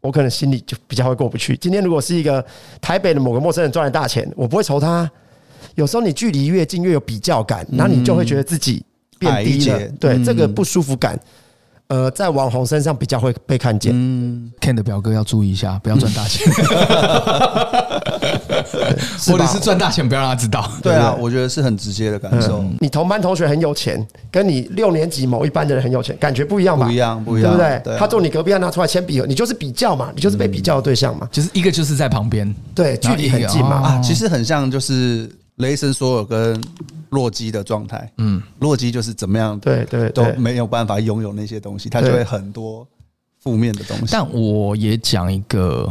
[0.00, 1.56] 我可能心里就比较会过不去。
[1.56, 2.44] 今天如果是一个
[2.80, 5.10] 台北的某个陌生人赚了大钱，我不会愁他。
[5.76, 8.84] 有时候你距离越近，越有比较感，然后你就会觉得自己。
[9.22, 11.16] 变低了，对、嗯、这个不舒服感，
[11.92, 13.92] 呃，在网红身上比较会被看见。
[13.94, 16.50] 嗯，Ken 的表哥要注意一下，不要赚大钱，
[19.30, 20.70] 或者是赚大钱不要让他知道。
[20.82, 22.60] 对啊，我觉得是很直接的感受。
[22.60, 26.86] 嗯、你同班同学很有钱，跟你六年级某一班的人很有钱，感觉不一样吧？
[26.86, 27.98] 不一样，不一样，对不对？
[27.98, 31.28] 他坐你隔壁要拿出来铅笔，你就是比较嘛，你就是被比较的对象嘛。
[31.30, 33.76] 就是一个就是在旁边，对，距离很近嘛。
[33.76, 36.60] 啊，其实很像就是雷神索尔跟。
[37.12, 42.88] 洛基的状态，嗯，洛基就是怎么样，对对，都没有办法拥有那些东西，他就会很多
[43.38, 44.06] 负面的东西。
[44.10, 45.84] 但我也讲一个，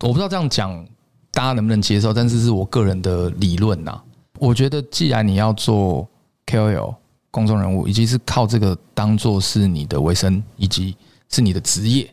[0.00, 0.86] 我不知道这样讲
[1.30, 3.98] 大家能不能接受，但是是我个人的理论呐。
[4.38, 6.06] 我觉得，既然你要做
[6.44, 6.94] KOL
[7.30, 10.94] 公众人物，以及是靠这个当做是你的维生，以及
[11.30, 12.06] 是你的职业，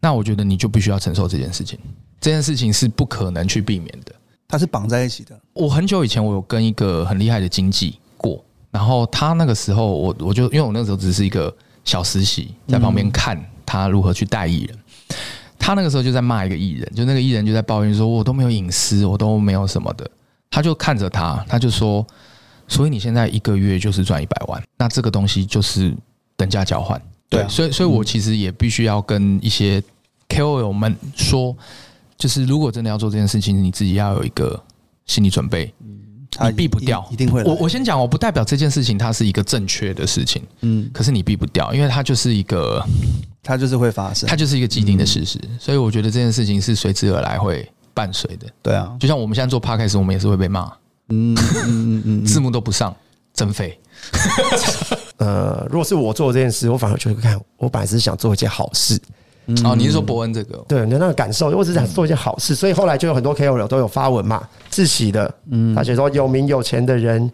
[0.00, 1.78] 那我觉得你就必须要承受这件事情。
[2.20, 4.12] 这件事情是不可能去避免的。
[4.52, 5.34] 它是绑在一起的。
[5.54, 11.50] 我很久以前我有跟一个很厉害的经纪过，然后他那个时候我我就因为我那时候只是一个
[11.86, 14.78] 小实习，在旁边看他如何去带艺人。
[15.58, 20.06] 他那个时候就在骂一个艺人，就那个艺人就在抱怨说：“我都没有隐私，我都没有什么的。”
[20.50, 22.06] 他就看着他，他就说
[22.68, 25.96] ：“所以你现在一个月就是赚一百万，那这个东西就是
[26.36, 29.82] 等价交换。”对，所以所以我其实也必须要跟一些
[30.28, 31.56] KOL 们说。
[32.22, 34.62] 就是如果真的要做这件事情，你自己要有一个
[35.06, 35.74] 心理准备，
[36.40, 37.42] 你避不掉，一定会。
[37.42, 42.80] 我我先讲，我不代表这件事情它是一个正确的事情，嗯，可是你避不掉，因为它就是一个，
[43.42, 48.46] 它就是会发生，它就是一个既定的事实，所以我觉得这件事情是随之而来会伴随的。
[48.62, 50.72] 对啊，就像我们现在做 Podcast，我们也是会被骂，
[51.08, 52.94] 嗯嗯嗯， 字幕都不上，
[53.34, 53.76] 真废。
[55.18, 58.96] 呃，如果是我做这件事，我反而就会看，我本来是想做一件好事。
[59.64, 60.64] 哦，你是说伯恩这个？
[60.68, 67.30] 对，你的那个感受，我只是想做一件好事，所以后来就有很多 KOL 都有发文嘛，自喜的，嗯，他写说有名有钱的人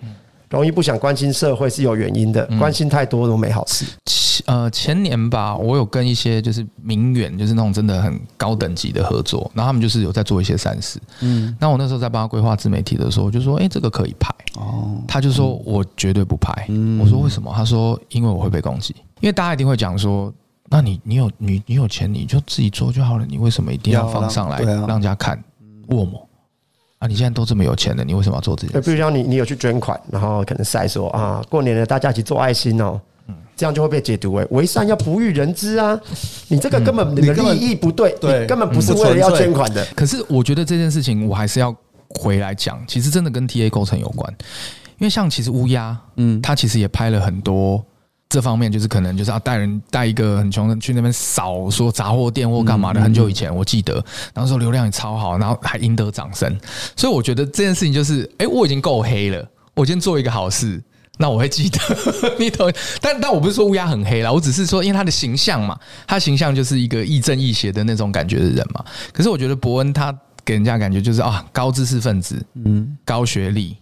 [0.49, 3.85] 容易不想关心社会是有原因的，关心太多都没好事。
[4.47, 14.35] 呃，前年吧，我有跟一些就是名媛，就是那种真的很高等级的合作，然后他们就是有在做一些善事，嗯，那我那时候在帮他规划自媒体的时候，我就说，哎，这个可以拍。
[14.55, 16.53] 哦，他就说我绝对不拍，
[16.99, 17.53] 我说为什么？
[17.55, 20.33] 他说因为我会被攻击，因为大家一定会讲说。
[20.71, 25.43] 那你你有你你有钱你就自己做就好了，你为什么一定要放上来让人家看？
[25.87, 26.29] 我么
[26.99, 27.09] 啊？
[27.09, 28.81] 你现在都这么有钱了，你为什么要做这件事？
[28.83, 33.01] 比如说你你有去捐款，然后可能晒说啊，过年了大家一起做爱心哦，
[33.57, 35.99] 这样就会被解读为为善要不欲人知啊。
[36.49, 39.83] 你这个根本你的利益不对，你，根本不是为了要捐款的。
[39.97, 41.75] 可是我觉得这件事情我还是要
[42.11, 44.31] 回来讲，其实真的跟 TA 构成有关，
[44.99, 47.83] 因为像其实乌鸦，嗯，他其实也拍了很多。
[48.29, 53.01] 这方面就是可能就是要带人带一个很穷的去那边扫说杂货店或干嘛的。
[53.01, 56.55] 很久以前我记得，那时候流量也超好，然后还赢得掌声。
[56.95, 60.83] 所以我觉得这件事情就是，哎，我已经够黑了，我今天做一个好事，
[61.17, 61.79] 那我会记得
[62.39, 62.71] 你懂。
[63.01, 68.85] 但但我不是说乌鸦很黑啦，我只是说因为他的形象嘛，他形象就是一个亦正亦邪的那种感觉的人嘛。
[69.11, 70.15] 可是我觉得伯恩他
[70.45, 73.75] 给人家感觉就是啊，高知识分子，嗯，高学历，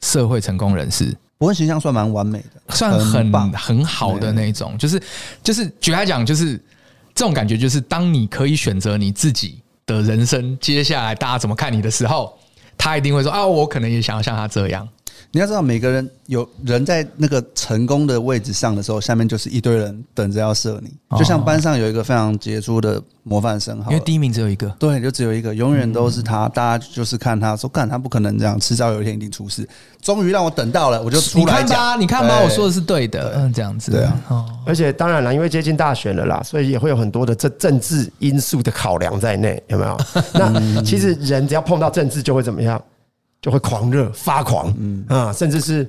[0.00, 1.14] 社会成功人士。
[1.36, 5.02] 博恩形象算蛮完美的，算很棒很好的那种，就是
[5.42, 6.56] 就是举来讲，就是
[7.14, 12.38] 这种感觉，就是当你可以选择你自己的人生，接下来大家怎么看你的时候，
[12.78, 14.88] 他一定会说啊，我可能也想要像他这样。
[15.34, 20.92] 你要知道，每个人有人在那个成功的位置上的时候，下面就是一堆人等着要射你。
[21.18, 26.48] 就像班上有一个非常杰出的模范生，因为第一名只有一个，对，就只有一个，永远都是他。
[26.50, 29.68] 大家就是看他说，干他不可能这样，迟早有一天一定出事。
[30.00, 31.44] 终于让我等到了，我就出来。
[31.44, 34.46] 你看吧，你看吧，我说的是对的，嗯，这样子，对啊。
[34.64, 39.98] 而且当然了，因为接近大选了啦，所以也会有很多的政政治因素的考量在内，有没有？
[40.32, 42.80] 那其实人只要碰到政治，就会怎么样？
[43.44, 45.86] 就会狂热发狂，嗯啊，甚至是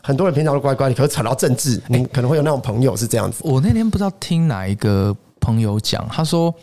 [0.00, 3.40] 很多人平常都乖乖的，可是扯到政治，你可能会有那种朋友是这样子。
[3.42, 6.54] 我那天不知道听哪一个朋友讲，他说，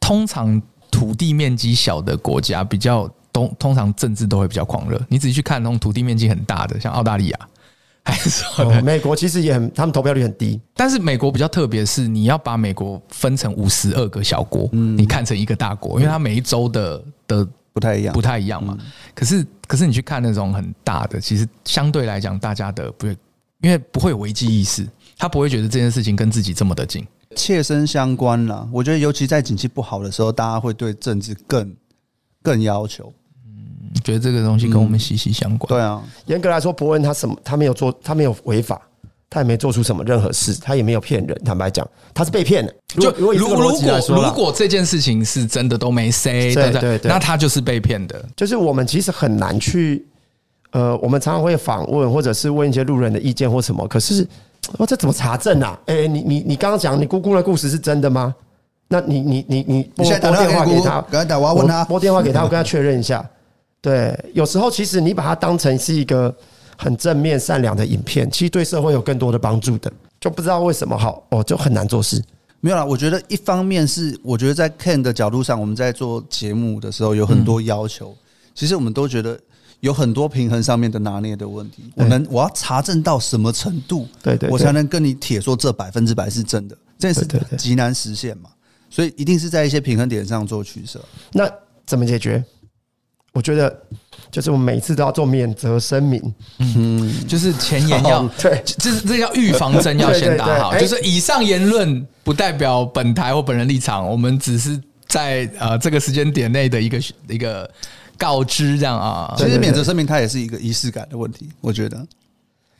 [0.00, 0.58] 通常
[0.90, 4.98] 土地面积小的国家比较通，通常政治都会比较狂热。
[5.10, 7.38] 你仔细去看那种土地面积很大的，像澳大利亚，
[8.06, 10.58] 还是说美国，其实也很，他们投票率很低。
[10.74, 17.46] 但是美国比较特别，是你要把美国分成五十二个小国，你看成一个大国，因为它每一州的的。
[17.72, 18.76] 不太一样，不太一样嘛。
[19.14, 23.16] 可是，可是你去看那种很大的，其实相对来讲，大家的不会，
[23.60, 28.68] 因为不会有危机意识，他不会觉得这件事情跟自己这么的近，切身相关啦。
[28.70, 31.74] 我觉得，尤其在景气不好的时候，大家会对政治更
[32.42, 33.12] 更要求。
[33.46, 35.68] 嗯，觉得这个东西跟我们息息相关。
[35.68, 38.80] 对啊，严格来说，伯恩他什么，他没有做，他没有违法。
[39.32, 41.34] 他也没做出什么任何事，他也没有骗人。
[41.42, 42.74] 坦白讲，他是被骗的。
[43.00, 48.22] 就如果如果如果这件事情是真的都没 say，对对对，那他就是被骗的。
[48.36, 50.04] 就是我们其实很难去，
[50.72, 53.88] 呃，我们常常会访问或者是问一些路人的意见或什么。
[53.88, 54.28] 可是，
[54.76, 55.80] 我这怎么查证啊？
[55.86, 58.34] 哎，你你你刚刚讲你姑姑的故事是真的吗？
[58.86, 63.26] 那你你你你拨拨电话给他，我要问他，拨电话给他，我跟他确认一下。
[63.80, 66.34] 对，有时候其实你把它当成是一个。
[66.76, 72.22] 很正面善良的影片，其实对社会有更多的帮助的，就不知道为什么好哦，就很难做事。
[72.60, 78.16] 没有啦，我觉得一方面是，我觉得在 Ken 的角度上，我们在做节目的时候有很多要求，
[78.54, 79.36] 其实我们都觉得
[79.80, 81.90] 有很多平衡上面的拿捏的问题。
[81.96, 87.26] 我能我要查证到什么程度，对对，我才能跟你铁说这百分之百是真的，这是
[87.58, 88.50] 极难实现嘛，
[88.88, 91.04] 所以一定是在一些平衡点上做取舍。
[91.32, 91.50] 那
[91.84, 92.44] 怎么解决？
[93.32, 93.82] 我觉得。
[94.32, 100.74] 就是我们每次都要做免责声明，嗯，就是前言要对，这这叫预防针要先打好。
[100.78, 107.70] 就是以上言论不代表本台或本人立场，我们只是在呃这个时间点内的一个一个
[108.16, 109.34] 告知这样啊。
[109.36, 112.02] 其实免责声明它也是一个仪式感的问题，我觉得，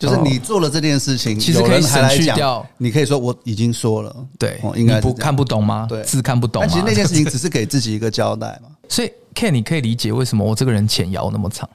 [0.07, 5.87] 就是你做了这件事情，其实可以省去掉，你可以说我已经说了，对，应该不看不懂吗？
[5.89, 6.61] 对，字看不懂。
[6.63, 9.11] 但其实那件事情只是给自己一个交代嘛， 所以。
[9.35, 11.67] Ken，你可以理解为什么我这个人前摇那么长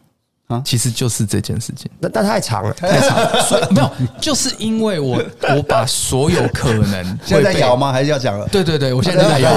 [0.47, 0.61] 啊？
[0.63, 5.21] 其实就是这件事情，那但太长了，太长了，所以没有，就是因为我
[5.55, 7.91] 我把所有可能 现在在摇吗？
[7.91, 8.47] 还是要讲了？
[8.47, 9.51] 对对对，我现在 在摇，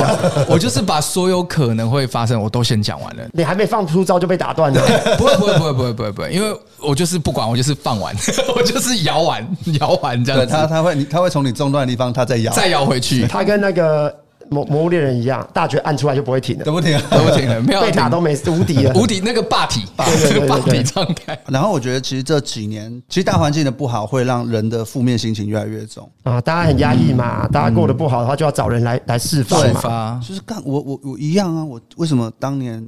[0.48, 3.22] 我就是把所有可能会发生，我都先讲完了。
[3.32, 4.80] 你还没放出招就被打断了？
[5.16, 8.14] 不会不会不会不会不会不会，因为我就是不管，我就是放完，
[8.56, 9.46] 我就是摇完
[9.80, 10.46] 摇完这样子。
[10.46, 13.26] 他他会他会从你中断的地方，他再摇，再摇回去。
[13.28, 14.12] 他跟那个。
[14.50, 21.38] 魔魔物猎人一样，大绝按出来就不会停了，都不停了， 都不停了， 没有被打都没无敌了， 无敌那个霸体，霸那个霸体状态。
[21.48, 26.40] 然后我觉得，其实这几年，其实大环境的不好，会让人的负面心情越来越重啊。
[26.40, 29.80] 大家很压抑嘛，大家过得不好的话，就要找人来来释放嘛。
[29.80, 32.84] 发就是干我我我一样啊，我为什么当年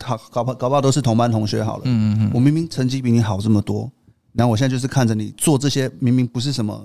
[0.00, 3.90] 好搞不搞不好都是同班同学好了，嗯嗯嗯，我明明成绩比你好这么多，
[4.32, 6.80] 然后我现在就是看着你做这些，明明不是什么。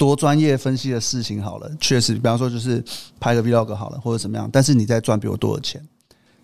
[0.00, 2.82] 多专业分析的事情好了，确实，比方说就是
[3.20, 5.78] 拍个 vlog 好了，或者怎么样，但是你在赚比我多的钱，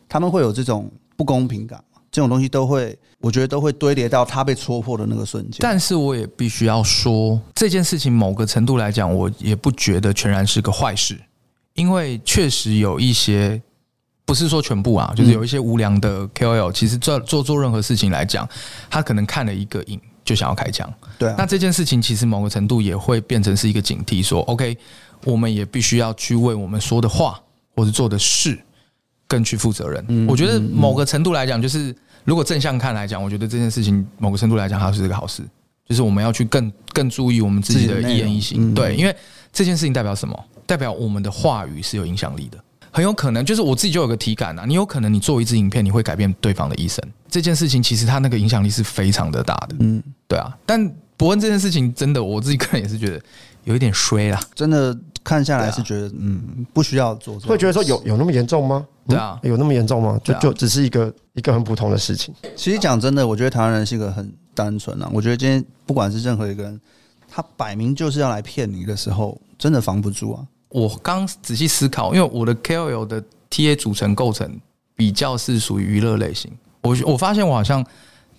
[0.06, 5.56] 他们会有这种不公平感，这种东西都会，我觉得都会堆叠到他被戳破的那个瞬间。
[5.60, 11.18] 但是我也必须要说，这件事情某个程度来讲，我也不觉得全然是个坏事，
[11.72, 13.58] 因为确实有一些，
[14.26, 18.46] 不是说全部啊，就是有一些无良的 KOL，其实做做做任何事情来讲，
[18.90, 19.98] 他可能看了一个影。
[20.26, 21.34] 就想要开枪，对啊。
[21.38, 24.76] 那这件事情其实某个程度也会变成是一个警惕，说 OK，
[25.24, 27.40] 我们也必须要去为我们说的话
[27.74, 28.58] 或者做的事
[29.26, 30.26] 更去负责任。
[30.28, 35.42] 我觉得某个程度来讲，就是如果正向看来讲，我觉得这件事情某个程度来讲，它是一个好事。
[35.88, 38.74] 就是我们要去更更注意我们自己的一言一行。
[38.74, 39.16] 对，因为
[39.52, 40.44] 这件事情代表什么？
[40.66, 42.58] 代表我们的话语是有影响力的。
[42.96, 46.98] 很有可能就是我自己就有个体感啊，你有可能你做一支影片，你会改变对方的一生。
[47.28, 49.76] 这件事情其实它那个影响力是非常的大的。
[49.80, 50.56] 嗯，对啊。
[50.64, 53.22] 但伯恩这件事情真的，我自己个人也是觉得
[53.64, 54.40] 有一点衰啦。
[54.54, 57.38] 真的看下来是觉得，嗯，不需要做。
[57.40, 58.86] 会觉得说有有那么严重吗？
[59.06, 60.18] 对啊，有那么严重吗？
[60.24, 62.34] 就就只是一个一个很普通的事情。
[62.56, 65.10] 其实讲真的，我觉得台湾人是一个很单纯啊。
[65.12, 66.80] 我觉得今天不管是任何一个人，
[67.28, 70.42] 他摆明就是要来骗你的时候，真的防不住啊。
[70.68, 74.58] 我刚仔细思考，因为我的 KOL 的 TA 组成构成
[74.94, 76.50] 比较是属于娱乐类型。
[76.82, 77.84] 我我发现我好像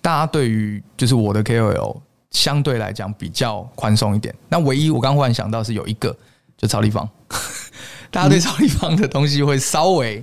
[0.00, 2.00] 大家对于就是我的 KOL
[2.30, 4.34] 相对来讲比较宽松一点。
[4.48, 6.16] 那唯一我刚忽然想到是有一个，
[6.56, 7.08] 就超立方，
[8.10, 10.22] 大家对超立方的东西会稍微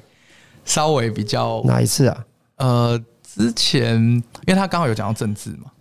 [0.63, 2.25] 稍微比较哪一次啊？
[2.57, 5.71] 呃，之前因为他刚好有讲到政治嘛。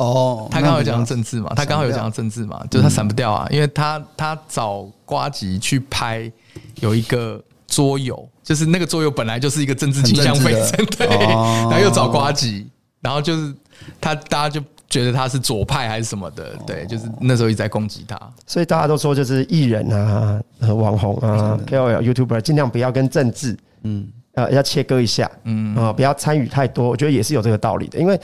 [0.00, 6.32] 哦，他刚好有讲到政治嘛，他刚好有讲到政治嘛，就是他闪不掉啊，因为他他找瓜吉去拍
[6.76, 12.66] 有一个桌游，就是那个桌游本来就是一个政治倾向非常对，然后又找瓜吉，
[13.02, 13.54] 然后就是
[14.00, 25.76] 他大家就觉得他是左派还是什么的，对，就是那时候一直在攻击他，所以大家都说就是艺人啊、和网红啊、KOL、YouTuber 尽量不要跟政治，嗯，呃，要切割一下，嗯。
[25.76, 28.18] 啊，不要参与太多，我觉得也是有这个道理的，因为。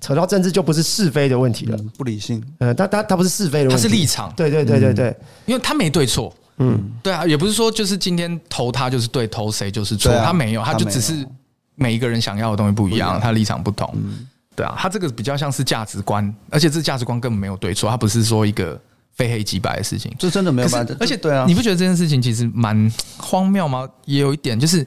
[0.00, 2.42] 扯到政治就不是是非的问题了，不理性。
[2.58, 4.32] 呃，他他他不是是非的问题，他是立场。
[4.34, 6.34] 对对对对对，因为他没对错。
[6.56, 10.12] 嗯，对啊，也不是说就是今天投他就是对，投谁就是错。
[10.24, 11.26] 他没有，他就只是
[11.74, 13.94] 每一个人想要的东西不一样，他立场不同。
[14.56, 18.80] 对啊，他这个比较像是价值观，而且这价值观根本没有对错，他不是说一个
[19.12, 20.14] 非黑即白的事情。
[20.18, 20.94] 这真的没有办法。
[20.98, 23.88] 而且对啊，你不觉得这件事情其实蛮荒谬吗？
[24.06, 24.86] 也有一点就是。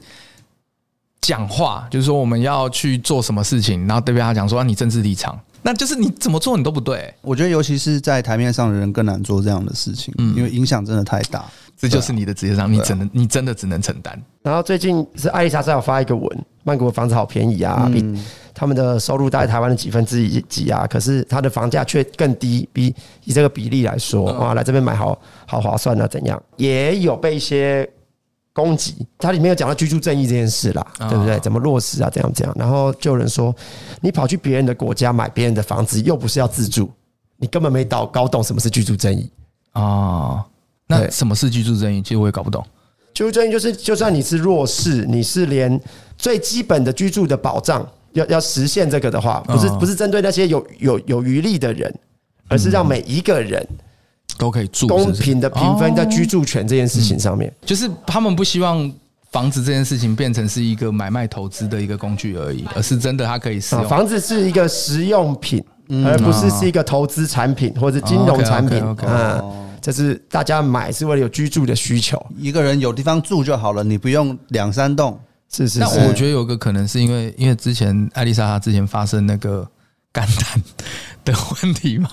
[1.24, 7.12] 讲话就是说我们要去做什么事情，然后对面他讲说你政治立场，那就是你怎么做你都不对。
[7.22, 11.46] 我觉得尤其是在台面上的人更难做这样的事情，嗯，因为影响真的太大。
[11.76, 14.22] 这就是你的职业上，你只能你真的只能承担。
[14.42, 18.04] 然后最近是艾丽莎莎有发一个文，曼谷的房子好便宜啊，比
[18.52, 22.94] 他们的收入大概台湾的几分之一几啊，可是他的房价却更低，比
[23.24, 26.40] 以这个比例来说，哇，来这边买好好划算啊，怎样？
[26.58, 27.88] 也有被一些。
[28.54, 31.38] 攻击，它里面有讲到居住正义这件事啦，对不对？
[31.40, 32.08] 怎么落实啊？
[32.08, 33.54] 这样这样，然后就有人说，
[34.00, 36.88] 你跑去别人的国家买别人的房子，又不是要自住，
[37.36, 39.28] 你根本没搞搞懂什么是居住正义
[39.72, 40.46] 啊？
[40.86, 42.00] 那什么是居住正义？
[42.00, 42.64] 其实我也搞不懂。
[43.12, 45.80] 居住正义就是，就算你是弱势，你是连
[46.16, 51.92] 最基本的居住的保障要要实现这个的话，不是不是针对那些有有有余力的人，
[52.46, 53.66] 而是让每一个人。
[54.36, 58.92] 都可以住，公平的平分在居住权这件事情上面，就是他们不希望
[59.30, 63.88] 房子这件事情变成是一个买卖投资的一个工具而已，而是真的它可以使用。
[63.88, 65.64] 房子是一个实用品，
[66.04, 68.82] 而不是是一个投资产品或者金融产品。
[69.06, 75.18] 嗯，这是大家买是为了有居住的需求，一个人有地方住就好了，你不用两三栋。
[75.50, 75.78] 是是。
[75.78, 79.68] 那我觉得有个可能是因为，因为之前艾丽莎她之前发生那个。
[80.14, 80.62] 肝胆
[81.24, 82.08] 的问题嘛，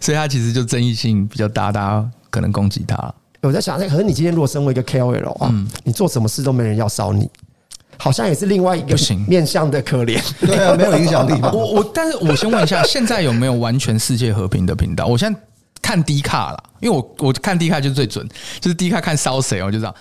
[0.00, 3.14] 所以他其实就争议性比较大，大家可能攻击他。
[3.42, 5.50] 我在想，可是你今天如果身为一个 KOL 啊，
[5.84, 7.30] 你做什么事都没人要烧你，
[7.96, 8.94] 好像也是另外一个
[9.26, 10.22] 面向的可怜。
[10.40, 11.32] 对啊，没有影响力。
[11.52, 15.06] 我我，但是我先问一下，现在有没有完全世界和平的频道？
[15.06, 15.40] 我现在
[15.80, 18.28] 看 D 卡了，因为我我看 D 卡就是最准，
[18.60, 19.94] 就是 D 卡看烧谁，我就知道，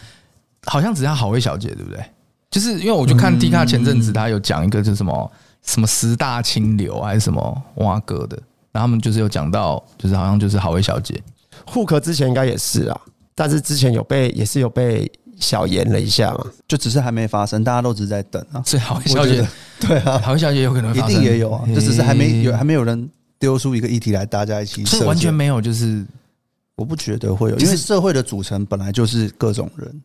[0.65, 2.03] 好像只剩好味小姐，对不对？
[2.51, 5.31] 就是因为我就看 D 卡前阵子他有讲一个，就是什么。
[5.69, 8.35] 什么十大清流还是什么挖哥的，
[8.71, 11.21] 然后他们就是有讲到，就是好像就是好味小姐，
[11.63, 12.99] 户壳之前应该也是啊，
[13.35, 15.09] 但是之前有被也是有被
[15.39, 18.63] 小言了一下嘛，就只是还没发生，大家都只是在等啊。
[18.65, 19.47] 所以好味小姐，
[19.79, 23.07] 对啊，好味小姐有可能一定也有啊，就只是还没有还没有人
[23.37, 26.03] 丢出一个议题来，大家一起，是完全没有，就是
[26.75, 30.01] 我不觉得会有，因为社会的组成本来就是各种人。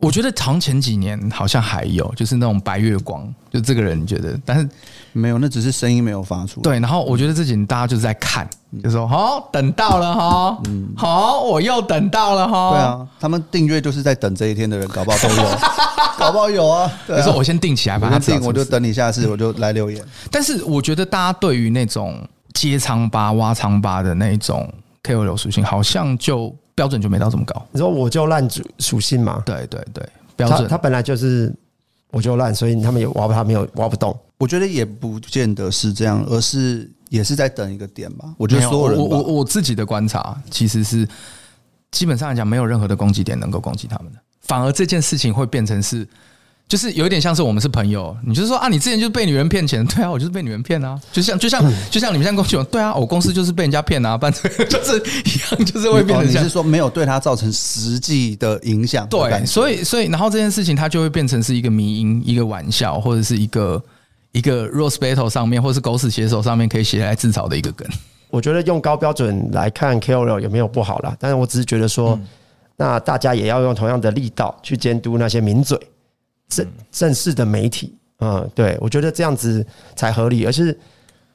[0.00, 4.66] 我觉得长前几年好像还有，就是那种白月光，就这个人觉得，但是
[5.12, 6.62] 没有，那只是声音没有发出。
[6.62, 8.48] 对，然后我觉得这几年大家就是在看，
[8.82, 12.70] 就说好，等到了哈，嗯，好，我又等到了哈。
[12.70, 15.58] 对啊，他们订阅就是在等这一天的人，搞不好都有，
[16.18, 16.90] 搞不好有啊。
[17.06, 20.02] 可是我先订起来，把它订，我就等你下次，我就来留言。
[20.30, 24.66] 但是我觉得大家对于那种揭疮疤、挖疮疤的那种
[25.02, 26.56] KOL 属性，好像就。
[26.80, 27.62] 标准就没到这么高。
[27.72, 29.42] 你说我就烂属属性嘛？
[29.44, 30.66] 对对对，标准。
[30.66, 31.54] 他本来就是
[32.10, 34.18] 我就烂，所以他们也挖不，他没有挖不动。
[34.38, 38.34] 我觉得也不见得是这样，而是也是在等一个点吧。
[38.38, 41.06] 我觉得所有人，我我我自己的观察其实是
[41.90, 46.08] 基本上来讲，没有任何的攻击点能够攻击他们的，反而这件事情会变成是
[46.70, 51.60] 就是有一点像是我们是朋友，你就是说啊，你之前就是被女人骗钱，对啊，我就是被女人骗啊，就像就像
[51.90, 54.40] 就像你们现在公司，对啊，我公司就是被人家骗啊，反正
[54.70, 63.82] 就是一样，就是会变成像、你、是说没有对他造成实际的影响，对，所以所以然后这件事情它就会变成是一个迷因，一个玩笑，或者是一个
[64.30, 67.84] 一个 Rose Battle 上面，或者是狗屎写手上面可以写来自嘲的一个梗。
[68.30, 72.26] 我觉得用高标准来看 KOL 有没有不好啦，但是我只是觉得说，嗯、
[72.76, 75.76] 那大家也要用同样的力道去监督那些名嘴。
[76.50, 79.64] 正正式的媒体，嗯，对，我觉得这样子
[79.96, 80.78] 才合理，而是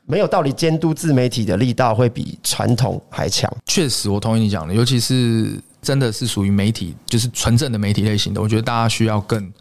[0.05, 3.51] 没有道理监督自媒体的力道会比传统还强。
[3.65, 9.51] 确实，我同意你讲的，尤其是真的是属于媒体，就是纯正的媒体类型的，我觉得大家需要更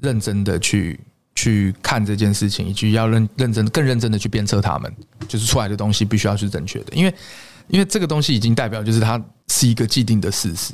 [0.00, 0.98] 认真的去
[1.36, 4.92] 去看这件事情，以及要认认真、更认真的去鞭策他们，
[5.28, 7.14] 就是出来的东西必须要是正确的，因为
[7.68, 10.72] 因为这个东西已经代表就是它是一个既定的事实，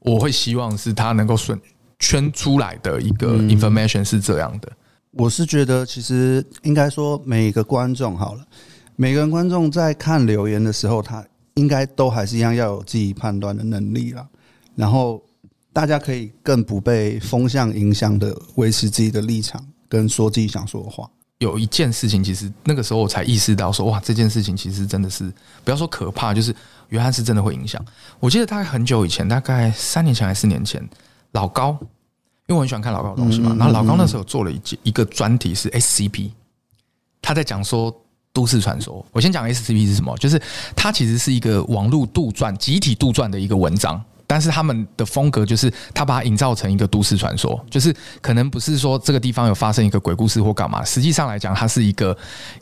[0.00, 1.60] 我会希望是它能够顺。
[1.98, 4.70] 圈出来的一个 information 是这样的，
[5.10, 8.46] 我是觉得其实应该说，每个观众好了，
[8.94, 11.24] 每个人观众在看留言的时候，他
[11.54, 14.26] 应该都还是一样要有自己判断的能力了。
[14.76, 15.20] 然后
[15.72, 21.08] 大家可以更不被风向影响的维持自己的立场，跟说自己想说的话。
[21.38, 25.32] 有一件事情，其实那个时候我才意识到说，哇，这件事情其实真的是
[25.64, 26.54] 不要说可怕，就是
[26.90, 27.84] 原来是真的会影响。
[28.20, 30.88] 我记得大概很久以前，大概三年前还是四年前。
[31.32, 31.76] 老高，
[32.46, 33.54] 因为我很喜欢看老高的东西嘛。
[33.58, 36.30] 然后老高那时候做了一一个专题是 SCP，
[37.20, 37.94] 他在讲说
[38.32, 39.04] 都市传说。
[39.12, 40.40] 我先讲 SCP 是什么，就是
[40.74, 44.02] 它其实是一个网络杜撰、集体杜撰的一个文章。
[44.28, 52.14] 但是他们的风格就是，他把它营造成一个都市传说，就是可能不是说这个地方有发生一个鬼故事或干嘛，实际上来讲，它是一个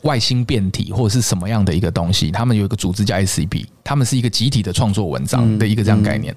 [0.03, 2.31] 外星变体或者是什么样的一个东西。
[2.31, 6.33] 他们有一个组织叫 SCP，他们是一个集体的创作文章的一个这样概念。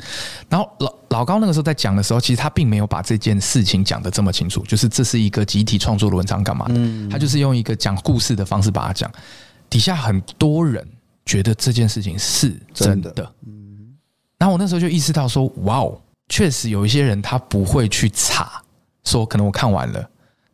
[0.48, 6.74] 然后老老高那个时候在讲的时候，其实他并没有把这件事情讲得这么清楚，就是这是一个集体创作的文章干嘛的？
[7.08, 9.08] 他就是用一个讲故事的方式把它讲。
[9.68, 10.84] 底下很多人
[11.24, 13.32] 觉得这件事情是真的。
[14.40, 18.50] 然后我那时候就意识到说，哇哦，确实有一些人他不会去查，
[19.04, 20.00] 说可能我看完了，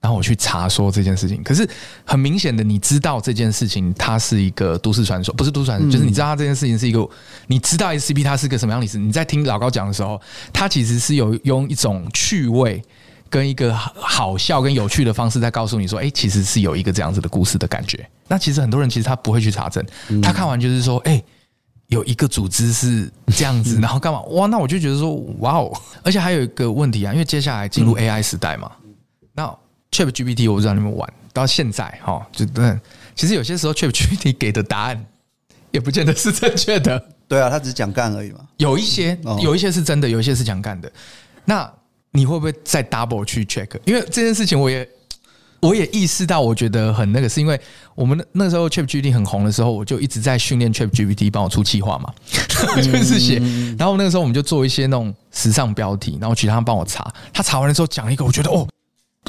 [0.00, 1.40] 然后我去查说这件事情。
[1.44, 1.64] 可是
[2.04, 7.08] 很明显的，你知道这件事情它是一个都市传说，不是都市传说，就是你知道它这件事情是一个，
[7.46, 8.98] 你知道 SCP 它是个什么样的历史。
[8.98, 10.20] 你在听老高讲的时候，
[10.52, 12.82] 他其实是有用一种趣味
[13.30, 18.04] 跟一个好笑跟有趣的方式在告诉你说，哎，其实是有一个这样子的故事的感觉。
[18.26, 19.86] 那其实很多人其实他不会去查证，
[20.20, 21.22] 他看完就是说，哎。
[21.88, 24.20] 有一个组织是这样子，然后干嘛？
[24.22, 25.72] 哇，那我就觉得说，哇哦！
[26.02, 28.72] 而且还有一个问题啊，因为接下来进入 AI 时代嘛，
[29.34, 29.56] 那
[29.92, 32.78] ChatGPT 我不知道你们玩到现在哈，就对，
[33.14, 35.06] 其实有些时候 ChatGPT 给的答案
[35.70, 37.02] 也不见得是正确的。
[37.28, 38.40] 对啊，他只是讲干而已嘛。
[38.56, 40.90] 有一些，有一些是真的，有一些是讲干的。
[41.44, 41.72] 那
[42.10, 43.68] 你会不会再 double 去 check？
[43.84, 44.88] 因为这件事情我也。
[45.60, 47.58] 我也意识到，我觉得很那个，是因为
[47.94, 52.12] 我们那那时候 ChatGPT 很红的时候，我就一直在训练 ChatGPT 帮我出计划嘛，
[52.76, 53.42] 就是写。
[53.78, 57.10] 然后那个时候我们就做一些那种时尚标题，然后其他人帮我查。
[57.32, 58.66] 他查完了之后讲了一个，我觉得哦，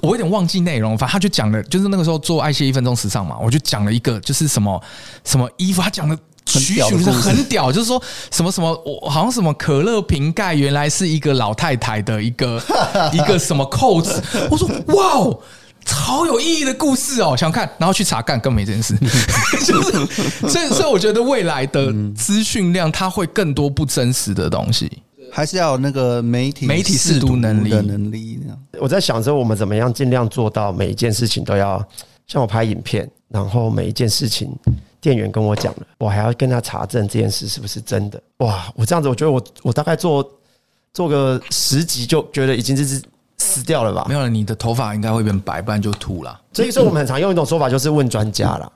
[0.01, 4.81] 我有点忘记内容，反正他就讲了，就是那个时候做爱谢一分钟时尚嘛，我就讲了一个，就是什么
[5.23, 8.01] 什么衣服，他讲的栩栩如生，很屌，就是说
[8.31, 12.61] 什么什么，我好像什么可乐瓶盖原来是一个老太太的一个
[13.11, 15.37] 一个什么扣子，我说哇
[15.87, 16.07] 哦。
[16.07, 18.95] 超有意义的故事哦，想看，然后去查干，更没这件事。
[19.65, 19.91] 就是，
[20.47, 24.89] 所以，所以我觉得未来的资讯量，它会更多不真实的东西，
[25.31, 28.39] 还是要有那个媒体媒体识读能力的能力。
[28.79, 31.85] 我在想着我们怎么样尽量做到每一件事情都要
[32.25, 34.49] 像我拍影片，然后每一件事情
[35.01, 38.21] 店员跟我讲了，我还要跟他查证这件事是不是真的。
[38.37, 40.25] 哇，我这样子，我觉得我我大概做
[40.93, 43.01] 做个十集就觉得已经是。
[43.57, 44.05] 死掉了吧？
[44.07, 46.39] 没有了，你的头发应该会变白，不然就秃了。
[46.53, 48.71] 所以说，我们很常用一种说法，就是问专家了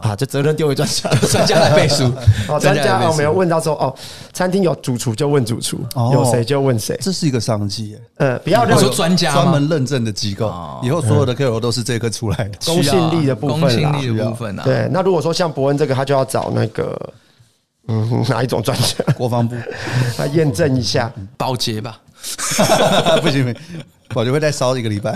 [0.00, 2.04] 啊，这责任丢给专家， 专家来背书。
[2.48, 3.94] 哦，专家我们有问到说，哦，
[4.32, 5.80] 餐厅有主厨就问主厨，
[6.12, 7.96] 有谁就问谁，这是一个商机。
[8.18, 14.62] 呃，不要认为专家专门认证的机构，以后所有的 KOL 都是这个出来的， 公信力的部分，公信力的部分啊。
[14.64, 17.12] 对，那如果说像伯恩这个，他就要找那个，
[17.88, 19.04] 嗯，哪一种专家？
[19.16, 19.56] 国防部
[20.18, 21.98] 来验证一下，保洁吧。
[23.20, 23.56] 不行，不行。
[24.12, 25.14] 保洁会再烧一个礼拜，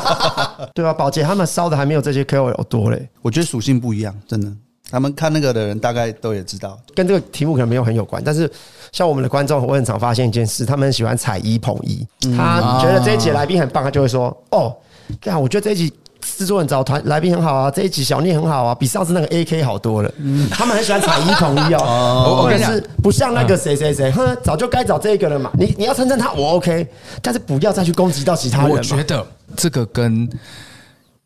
[0.74, 3.08] 对啊，保洁他们烧的还没有这些 KOL 多嘞。
[3.22, 4.50] 我觉得属性不一样，真的。
[4.90, 8.22] 他们看那个的人大概都也知道，跟这个题目可能没有很有关。
[8.24, 8.50] 但是
[8.92, 12.06] 像我们的观众，我很常发现一件事，他们很喜欢踩一捧一。
[12.36, 14.76] 他觉得这一集来宾很棒，他就会说：“哦，
[15.20, 15.92] 对啊，我觉得这一集。”
[16.36, 20.10] 制作人找团来宾很好啊，这一集小聂很好啊，比上次那个 AK 好多了。
[20.18, 22.40] 嗯，他们很喜欢踩一捧一 哦。
[22.42, 22.72] 我跟你讲，
[23.02, 25.50] 不像那个谁谁谁，哼，早就该找这个了嘛。
[25.54, 26.86] 你你要称赞他，我 OK，
[27.20, 28.70] 但是不要再去攻击到其他人。
[28.70, 30.28] 我觉得这个跟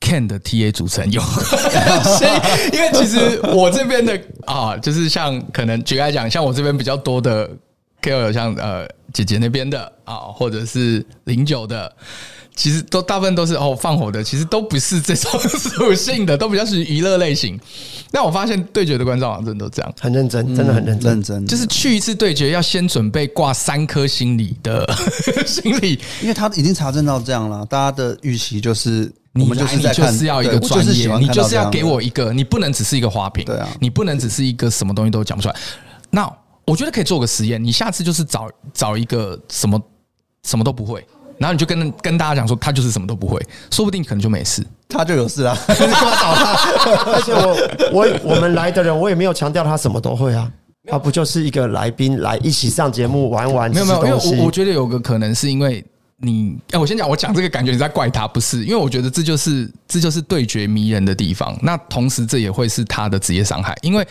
[0.01, 1.23] Ken 的 TA 组成有
[2.73, 7.49] 因为其实我这边的啊，就是像可能举例来讲，像我这边比较多的
[8.03, 11.93] KOL，像呃姐姐那边的啊，或者是零九的。
[12.59, 17.57] 其实都大部分都是哦放火的，其实都不是这种属性的，都比较属于娱乐类型。
[18.11, 21.47] 那我发现对决的观众好像真的都这样，很认真，真的很认真，认真。
[21.47, 24.85] 就是去一次对决要先准备挂三颗心理的
[25.47, 35.55] 心理，因为他已经查证到这样了，大家的预期就是我们就是在就是要一个专业，你就是要给我一个，你不能只是一个花瓶，对啊，你不能只是一个什么东西都讲不出来。
[36.11, 36.29] 那
[36.65, 39.81] 我觉得可以做个实验，你下次就是找找一个什么
[40.45, 41.07] 什么都不会。
[41.39, 45.57] 然后你就跟跟大家讲说，他就是什么都不会，说不定可能就没事，他就有事啊。
[45.69, 46.53] 你干嘛找他？
[47.13, 47.57] 而且我
[47.93, 50.51] 我我们来的人，我也没有强调他什么都会啊，
[50.91, 53.71] 他不就是一个来宾来一起上节目玩玩？
[53.71, 55.85] 没有没有，因为我我觉得有个可能是因为
[56.17, 58.65] 你，哎，我先讲，我讲这个感觉你在怪他，不是？
[58.65, 61.57] 因为我觉得这就是这就是对决迷人的地方。
[61.63, 64.05] 那同时这也会是他的职业伤害，因为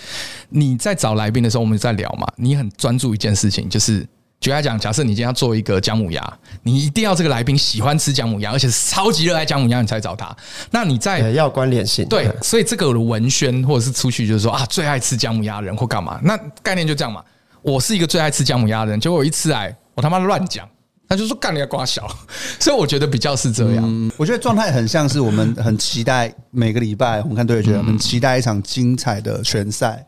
[0.47, 4.07] 你在找来宾的时候，我们在聊嘛，你很专注一件事情，就是。
[4.39, 10.35] 举例来讲，假设你今天要做一个姜母鸭，你一定要这个来宾喜欢吃姜母鸭，而且是超级热爱姜母鸭，你才找他。
[10.69, 17.23] 那你在要关联性，对，所以这个文宣或者是出去就是说啊，最爱吃姜母鸭的人或干嘛，那概念就这样嘛。
[17.63, 20.69] 我是一个最爱吃姜母鸭的人，结果我一吃来，我他妈乱讲，
[21.09, 22.07] 他就说干你个瓜小，
[22.59, 23.83] 所以我觉得比较是这样。
[23.83, 30.05] 嗯，我觉得状态很像是我们很期待每个礼拜我们看对决，很期待一场精彩的拳赛。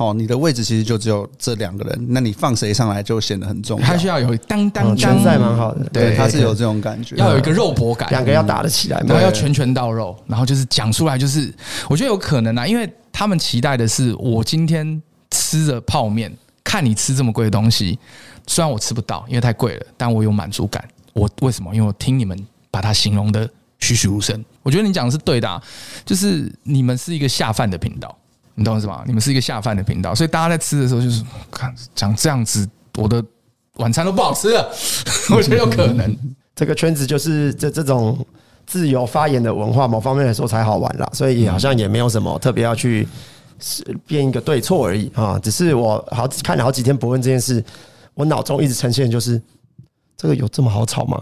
[0.00, 3.86] 好，你的位置其实就只有这两个人，那你放谁上来就显得很重要。
[3.86, 11.52] 他需要有当当当赛蛮好的，对，他是有这种感觉，要有一个肉搏感，两个要打得起来，然后要拳拳到肉，然后就是讲出来，就是
[11.86, 16.34] 我觉得有可能啊，因为他们期待的是我今天吃着泡面，
[16.64, 17.98] 看你吃这么贵的东西，
[18.46, 20.82] 虽然我吃不到，因为太贵了，但我有满足感。
[21.12, 21.74] 我为什么？
[21.74, 22.34] 因为我听你们
[22.70, 23.46] 把它形容的
[23.80, 25.62] 栩栩如生，我觉得你讲的是对的啊，
[26.06, 28.16] 就是你们是一个下饭的频道。
[28.60, 29.02] 你懂我意思吗？
[29.06, 33.24] 你们是一个下饭的频道，所以大家在吃的时候就是看讲这样子，我的
[33.76, 34.70] 晚餐都不好吃了。
[35.34, 36.14] 我觉得有可能，
[36.54, 38.18] 这个圈子就是这这种
[38.66, 41.08] 自由发言的文化，某方面来说才好玩啦。
[41.14, 43.08] 所以好像也没有什么特别要去
[44.06, 45.38] 变一个对错而已啊。
[45.38, 47.64] 只是我好看了好几天博恩这件事，
[48.12, 49.40] 我脑中一直呈现就是
[50.18, 51.18] 这个有这么好吵吗？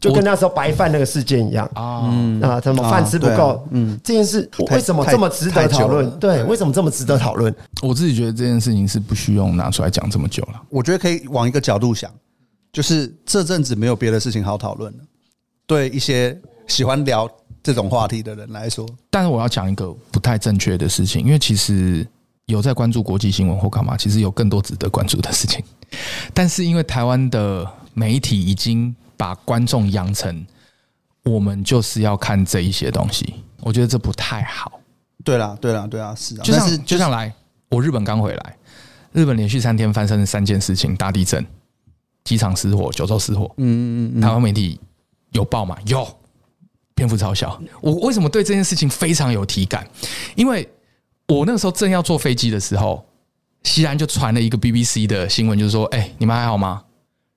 [0.00, 2.08] 就跟那时候白饭那个事件一样啊，
[2.40, 6.10] 啊，什么饭吃不够，嗯，这件事为什么这么值得讨论？
[6.18, 7.54] 对，为什么这么值得讨论？
[7.82, 10.62] 我自己觉得这件事情是不需要拿出来讲这么久了。
[10.70, 12.10] 我觉得可以往一个角度想，
[12.72, 14.98] 就是这阵子没有别的事情好讨论了。
[15.66, 16.34] 对一些
[16.66, 17.30] 喜欢聊
[17.62, 22.06] 这种话题的人来说，但是我要讲一个不太正确的事情，因为其实
[22.46, 25.62] 有在关注国际新闻或干嘛，其实有更多值得关注的事情。
[26.32, 28.96] 但是因为台湾的媒体已经。
[29.20, 30.46] 把观众养成，
[31.24, 34.80] 我们就是要看这一些东西，我觉得这不太好。
[35.22, 36.42] 对啦，对啦，对啊，是啊。
[36.42, 37.30] 就像就像来，
[37.68, 38.56] 我日本刚回来，
[39.12, 41.44] 日本连续三天发生三件事情：大地震、
[42.24, 43.44] 机场失火、九州失火。
[43.58, 44.20] 嗯嗯嗯。
[44.22, 44.80] 台湾媒体
[45.32, 45.76] 有报吗？
[45.84, 46.08] 有，
[46.94, 47.60] 篇幅超小。
[47.82, 49.86] 我为什么对这件事情非常有体感？
[50.34, 50.66] 因为
[51.28, 53.04] 我那个时候正要坐飞机的时候，
[53.64, 56.82] 西安就传了一个 BBC 的新闻，就是说：“哎，你们还好吗？”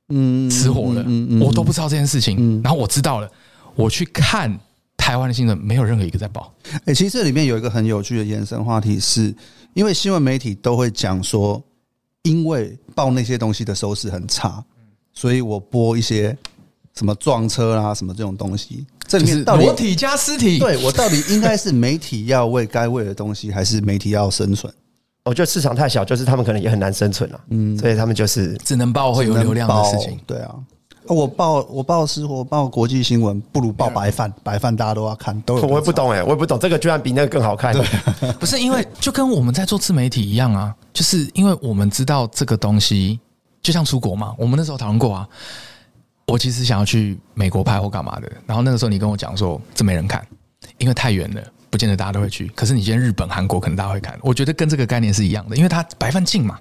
[0.10, 1.06] 嗯，失火了，
[1.40, 2.62] 我都不知道这件事情。
[2.62, 3.30] 然后我知道了，
[3.76, 4.60] 我去看
[4.98, 6.54] 台湾的新闻，没有任何一个在报。
[6.86, 9.34] 哎，其实这里面有一个很有趣的延伸话题，是
[9.74, 11.64] 因为新闻媒体都会讲说，
[12.24, 14.64] 因为报那些东西的收视很差，
[15.14, 16.38] 所以我播一些
[16.96, 18.86] 什么撞车啊什么这种东西。
[19.08, 24.74] 这里面到底裸体加尸体，对我到底应该是媒体要为该为的东西，还是媒体要生存？
[25.26, 30.20] 我觉得市场太小，就是他们可能也很难生存了，嗯，所以他们就是只能报会有流量的事情。
[30.28, 30.54] 对啊，
[31.08, 35.40] 我报我报失火，报国际新闻，不如报白饭，白饭大家都要看。
[35.44, 37.74] 都我也不懂哎，我也不懂这个居然比那个更好看。
[37.74, 37.86] 对，
[38.40, 43.18] 不是因为就跟我们在做自媒体一样啊，就是因为我们知道这个东西，
[43.62, 45.28] 就像出国嘛，我们那时候讨论过啊。
[46.26, 50.26] 我其实想要去美国拍或干嘛的，然后那个时候你跟我讲说这没人看，
[50.78, 51.42] 因为太远了。
[51.74, 54.16] 不见得大家都会去，可是你今天日本、韩国可能大家会看。
[54.22, 56.60] 我觉得跟这个概念是一样的，因为它白饭进嘛，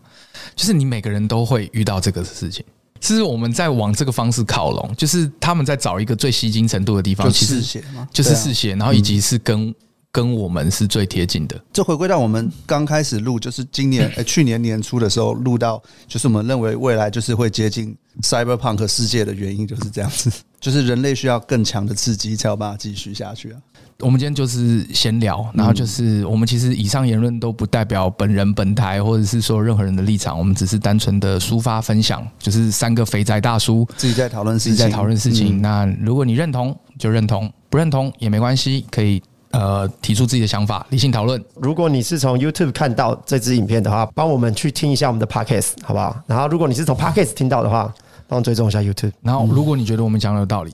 [0.56, 2.64] 就是你每个人都会遇到这个事情。
[2.98, 9.74] 其实我们在往这个方式靠拢，就是他们在找一个最吸睛程度的地方，其实就是嗜血，然后以及是跟
[10.10, 11.62] 跟我们是最贴近的。
[11.74, 23.60] 这回归到我们刚开始录，就是今年、欸、 去年年初的时候录到，就是我们认为未来就是会接近 Cyberpunk 世界的原因，就是这样子，就是人类需要更强的刺激才有办法继续下去啊。
[24.02, 35.62] 我们今天就是闲聊，然后就是我们其实以上言论都不代表本人、本台或者是说任何人的立场，我们只是单纯的抒发分享，就是三个肥宅大叔自己在讨论事情，自己在讨论事情。
[35.62, 39.22] 那如果你认同就认同，不认同也没关系，可以
[39.52, 41.42] 呃提出自己的想法，理性讨论。
[41.56, 46.20] 如果你是从 YouTube 看到这支影片的话，帮我们去听一下我们的 Podcast，好不好？
[46.26, 47.92] 然后如果你是从 Podcast 听到的话，
[48.26, 49.12] 帮我追踪一下 YouTube。
[49.22, 50.72] 然后如果你觉得我们讲的有道理，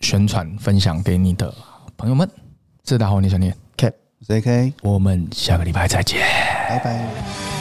[0.00, 1.52] 宣传分享给你的
[1.96, 2.28] 朋友们。
[2.82, 3.92] 这大红你想念，K，
[4.26, 4.72] 谁 K？
[4.82, 6.20] 我们下个礼拜再见，
[6.68, 7.59] 拜拜。